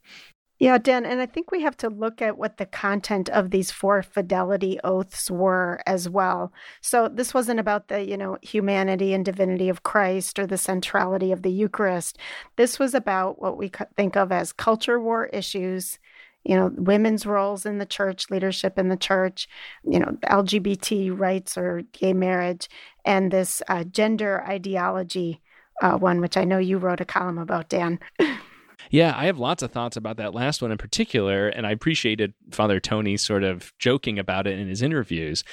[0.61, 3.71] yeah, Dan, and I think we have to look at what the content of these
[3.71, 6.53] four fidelity oaths were as well.
[6.81, 11.31] So this wasn't about the, you know, humanity and divinity of Christ or the centrality
[11.31, 12.19] of the Eucharist.
[12.57, 15.97] This was about what we think of as culture war issues,
[16.43, 19.47] you know, women's roles in the church, leadership in the church,
[19.83, 22.69] you know, LGBT rights or gay marriage,
[23.03, 25.41] and this uh, gender ideology
[25.81, 27.99] uh, one, which I know you wrote a column about, Dan.
[28.89, 32.33] Yeah, I have lots of thoughts about that last one in particular, and I appreciated
[32.51, 35.43] Father Tony sort of joking about it in his interviews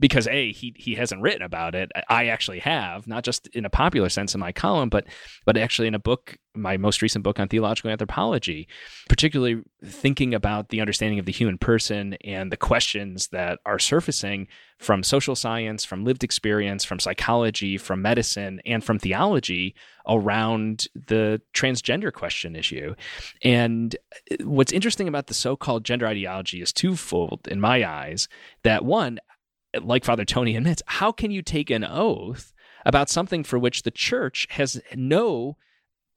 [0.00, 1.90] because a he he hasn't written about it.
[2.08, 5.06] I actually have, not just in a popular sense in my column, but
[5.44, 8.68] but actually in a book, my most recent book on theological anthropology,
[9.08, 14.46] particularly thinking about the understanding of the human person and the questions that are surfacing
[14.78, 19.74] from social science, from lived experience, from psychology, from medicine, and from theology
[20.08, 22.94] around the transgender question issue.
[23.42, 23.96] And
[24.30, 28.28] uh, what's interesting about the so-called gender ideology is twofold in my eyes.
[28.62, 29.18] That one,
[29.84, 32.52] like Father Tony admits, how can you take an oath
[32.86, 35.56] about something for which the church has no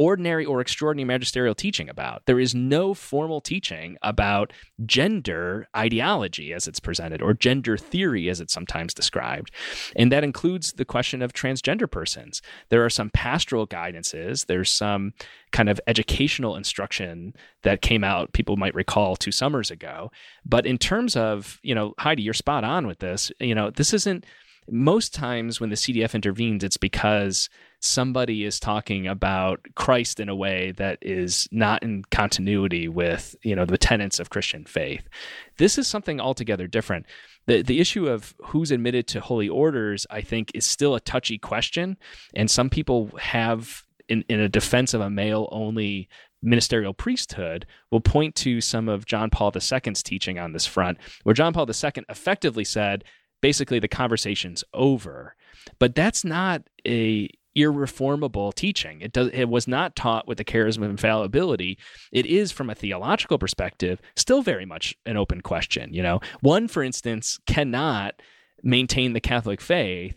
[0.01, 2.25] ordinary or extraordinary magisterial teaching about.
[2.25, 4.51] There is no formal teaching about
[4.83, 9.51] gender ideology as it's presented or gender theory as it's sometimes described.
[9.95, 12.41] And that includes the question of transgender persons.
[12.69, 15.13] There are some pastoral guidances, there's some
[15.51, 20.09] kind of educational instruction that came out, people might recall two summers ago.
[20.43, 23.31] But in terms of, you know, Heidi, you're spot on with this.
[23.39, 24.25] You know, this isn't
[24.67, 27.49] most times when the CDF intervenes, it's because
[27.82, 33.55] somebody is talking about Christ in a way that is not in continuity with, you
[33.55, 35.09] know, the tenets of Christian faith.
[35.57, 37.05] This is something altogether different.
[37.47, 41.39] The the issue of who's admitted to holy orders, I think, is still a touchy
[41.39, 41.97] question.
[42.36, 46.07] And some people have in, in a defense of a male only
[46.43, 51.34] ministerial priesthood will point to some of John Paul II's teaching on this front, where
[51.34, 53.03] John Paul II effectively said,
[53.41, 55.36] basically the conversation's over.
[55.79, 59.01] But that's not a irreformable teaching.
[59.01, 61.77] It does it was not taught with the charism of infallibility.
[62.11, 66.21] It is from a theological perspective still very much an open question, you know.
[66.41, 68.21] One for instance cannot
[68.63, 70.15] maintain the Catholic faith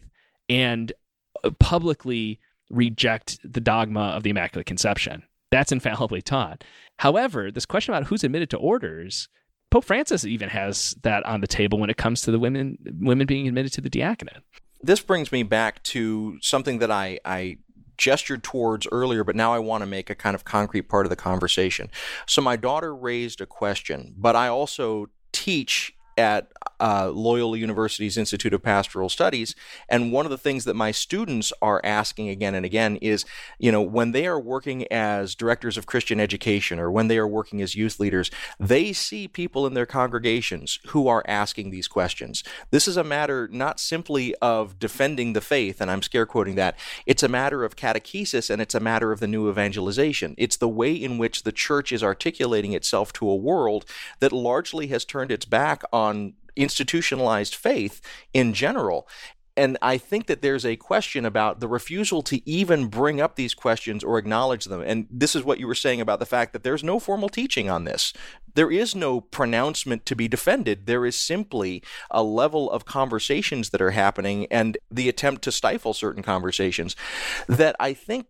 [0.49, 0.93] and
[1.43, 5.23] uh, publicly reject the dogma of the Immaculate Conception.
[5.51, 6.65] That's infallibly taught.
[6.99, 9.29] However, this question about who's admitted to orders
[9.75, 13.27] Pope Francis even has that on the table when it comes to the women women
[13.27, 14.41] being admitted to the diaconate.
[14.85, 17.57] This brings me back to something that I, I
[17.97, 21.11] gestured towards earlier, but now I want to make a kind of concrete part of
[21.11, 21.91] the conversation.
[22.27, 28.55] So my daughter raised a question, but I also teach at uh, Loyola University's Institute
[28.55, 29.55] of Pastoral Studies.
[29.89, 33.25] And one of the things that my students are asking again and again is,
[33.59, 37.29] you know, when they are working as directors of Christian education or when they are
[37.29, 42.43] working as youth leaders, they see people in their congregations who are asking these questions.
[42.71, 46.79] This is a matter not simply of defending the faith, and I'm scare quoting that,
[47.07, 50.35] it's a matter of catechesis and it's a matter of the new evangelization.
[50.37, 53.85] It's the way in which the church is articulating itself to a world
[54.21, 58.01] that largely has turned its back on institutionalized faith
[58.33, 59.09] in general.
[59.57, 63.55] And I think that there's a question about the refusal to even bring up these
[63.55, 64.81] questions or acknowledge them.
[64.81, 67.71] And this is what you were saying about the fact that there's no formal teaching
[67.71, 68.13] on this.
[68.55, 70.87] There is no pronouncement to be defended.
[70.87, 75.95] There is simply a level of conversations that are happening and the attempt to stifle
[75.95, 76.97] certain conversations
[77.49, 78.27] that I think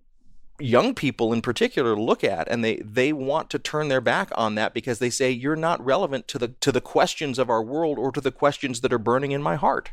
[0.61, 4.55] young people in particular look at and they they want to turn their back on
[4.55, 7.99] that because they say you're not relevant to the to the questions of our world
[7.99, 9.93] or to the questions that are burning in my heart.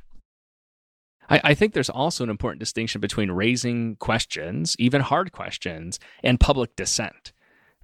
[1.29, 6.39] I, I think there's also an important distinction between raising questions even hard questions and
[6.39, 7.33] public dissent.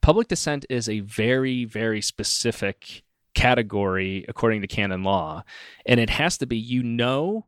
[0.01, 3.03] Public dissent is a very very specific
[3.34, 5.43] category according to canon law
[5.86, 7.45] and it has to be you know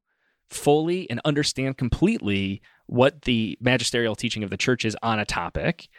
[0.49, 5.89] fully and understand completely what the magisterial teaching of the church is on a topic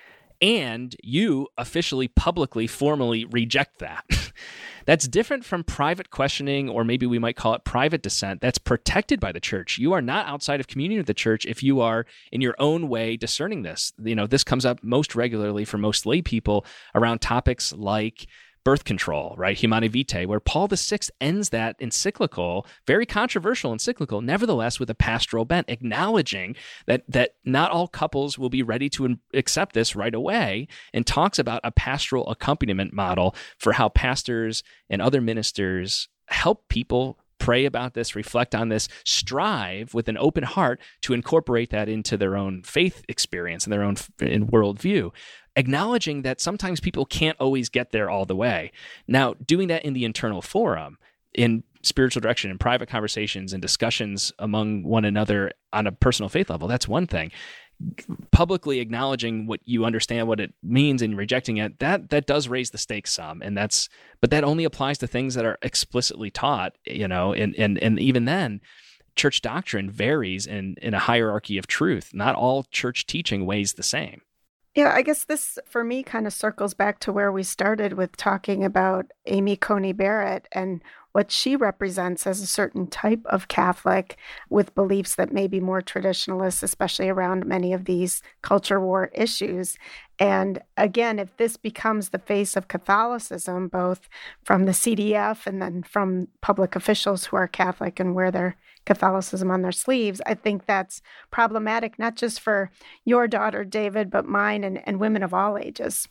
[0.43, 4.05] and you officially publicly formally reject that.
[4.87, 9.21] That's different from private questioning or maybe we might call it private dissent that's protected
[9.21, 9.79] by the church.
[9.79, 12.89] You are not outside of communion with the church if you are in your own
[12.89, 13.93] way discerning this.
[14.03, 16.65] You know this comes up most regularly for most lay people
[16.95, 18.27] around topics like
[18.65, 19.57] birth control, right?
[19.57, 25.45] Humanae Vitae, where Paul VI ends that encyclical, very controversial encyclical, nevertheless with a pastoral
[25.45, 26.57] bent, acknowledging
[26.87, 31.39] that that not all couples will be ready to accept this right away, and talks
[31.39, 37.95] about a pastoral accompaniment model for how pastors and other ministers help people pray about
[37.95, 42.63] this, reflect on this, strive with an open heart to incorporate that into their own
[42.63, 45.11] faith experience and their own in worldview
[45.57, 48.73] acknowledging that sometimes people can't always get there all the way.
[49.09, 50.99] Now, doing that in the internal forum,
[51.35, 56.51] in spiritual direction, in private conversations and discussions among one another on a personal faith
[56.51, 57.31] level, that's one thing.
[58.31, 62.71] Publicly acknowledging what you understand what it means and rejecting it, that that does raise
[62.71, 63.41] the stakes some.
[63.43, 63.89] And that's
[64.21, 67.99] but that only applies to things that are explicitly taught, you know, and and and
[67.99, 68.61] even then
[69.17, 72.11] church doctrine varies in in a hierarchy of truth.
[72.13, 74.23] Not all church teaching weighs the same.
[74.75, 78.17] Yeah, I guess this for me kind of circles back to where we started with
[78.17, 80.81] talking about Amy Coney Barrett and
[81.13, 84.17] what she represents as a certain type of Catholic
[84.49, 89.77] with beliefs that may be more traditionalist, especially around many of these culture war issues.
[90.19, 94.09] And again, if this becomes the face of Catholicism, both
[94.45, 98.57] from the CDF and then from public officials who are Catholic and wear their
[98.87, 102.71] Catholicism on their sleeves, I think that's problematic, not just for
[103.05, 106.09] your daughter, David, but mine and, and women of all ages.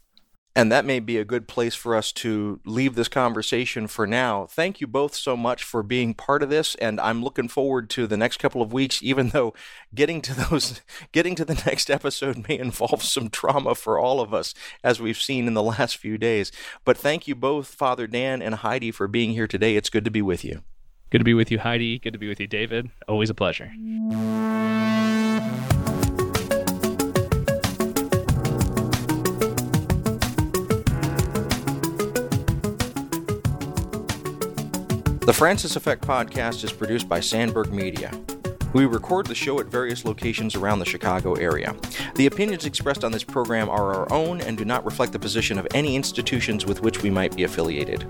[0.59, 4.45] And that may be a good place for us to leave this conversation for now.
[4.45, 8.05] Thank you both so much for being part of this, and I'm looking forward to
[8.05, 9.01] the next couple of weeks.
[9.01, 9.53] Even though
[9.95, 10.81] getting to those,
[11.13, 14.53] getting to the next episode may involve some trauma for all of us,
[14.83, 16.51] as we've seen in the last few days.
[16.83, 19.77] But thank you both, Father Dan and Heidi, for being here today.
[19.77, 20.63] It's good to be with you.
[21.09, 21.99] Good to be with you, Heidi.
[21.99, 22.89] Good to be with you, David.
[23.07, 23.71] Always a pleasure.
[35.29, 38.11] The Francis Effect podcast is produced by Sandberg Media.
[38.73, 41.75] We record the show at various locations around the Chicago area.
[42.15, 45.59] The opinions expressed on this program are our own and do not reflect the position
[45.59, 48.07] of any institutions with which we might be affiliated.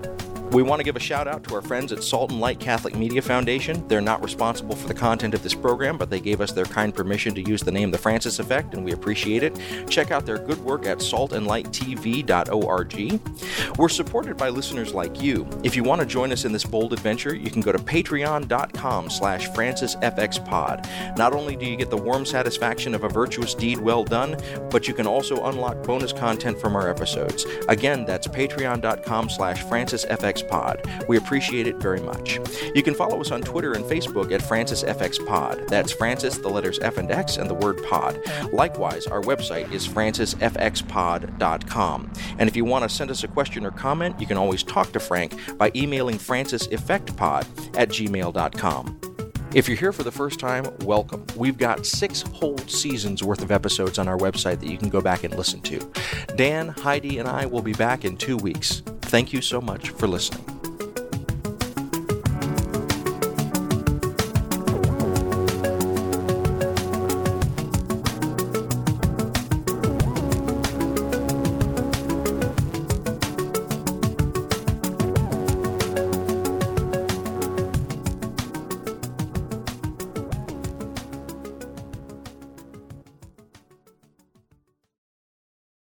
[0.52, 2.96] We want to give a shout out to our friends at Salt and Light Catholic
[2.96, 3.86] Media Foundation.
[3.86, 6.92] They're not responsible for the content of this program, but they gave us their kind
[6.92, 9.56] permission to use the name The Francis Effect, and we appreciate it.
[9.88, 13.78] Check out their good work at saltandlighttv.org.
[13.78, 15.48] We're supported by listeners like you.
[15.62, 19.08] If you want to join us in this bold adventure, you can go to patreon.com
[19.08, 21.16] slash francisfxpod.
[21.16, 24.36] Not only do you get the warm satisfaction of a virtuous deed well done,
[24.68, 27.46] but you can also unlock bonus content from our episodes.
[27.68, 30.82] Again, that's patreon.com slash francisfxpod Pod.
[31.08, 32.38] We appreciate it very much.
[32.74, 35.68] You can follow us on Twitter and Facebook at Francis FX Pod.
[35.68, 38.20] That's Francis, the letters F and X, and the word pod.
[38.52, 42.12] Likewise, our website is francisfxpod.com.
[42.38, 44.92] And if you want to send us a question or comment, you can always talk
[44.92, 49.09] to Frank by emailing franciseffectpod at gmail.com.
[49.52, 51.26] If you're here for the first time, welcome.
[51.34, 55.00] We've got six whole seasons worth of episodes on our website that you can go
[55.00, 55.92] back and listen to.
[56.36, 58.82] Dan, Heidi, and I will be back in two weeks.
[59.02, 60.59] Thank you so much for listening.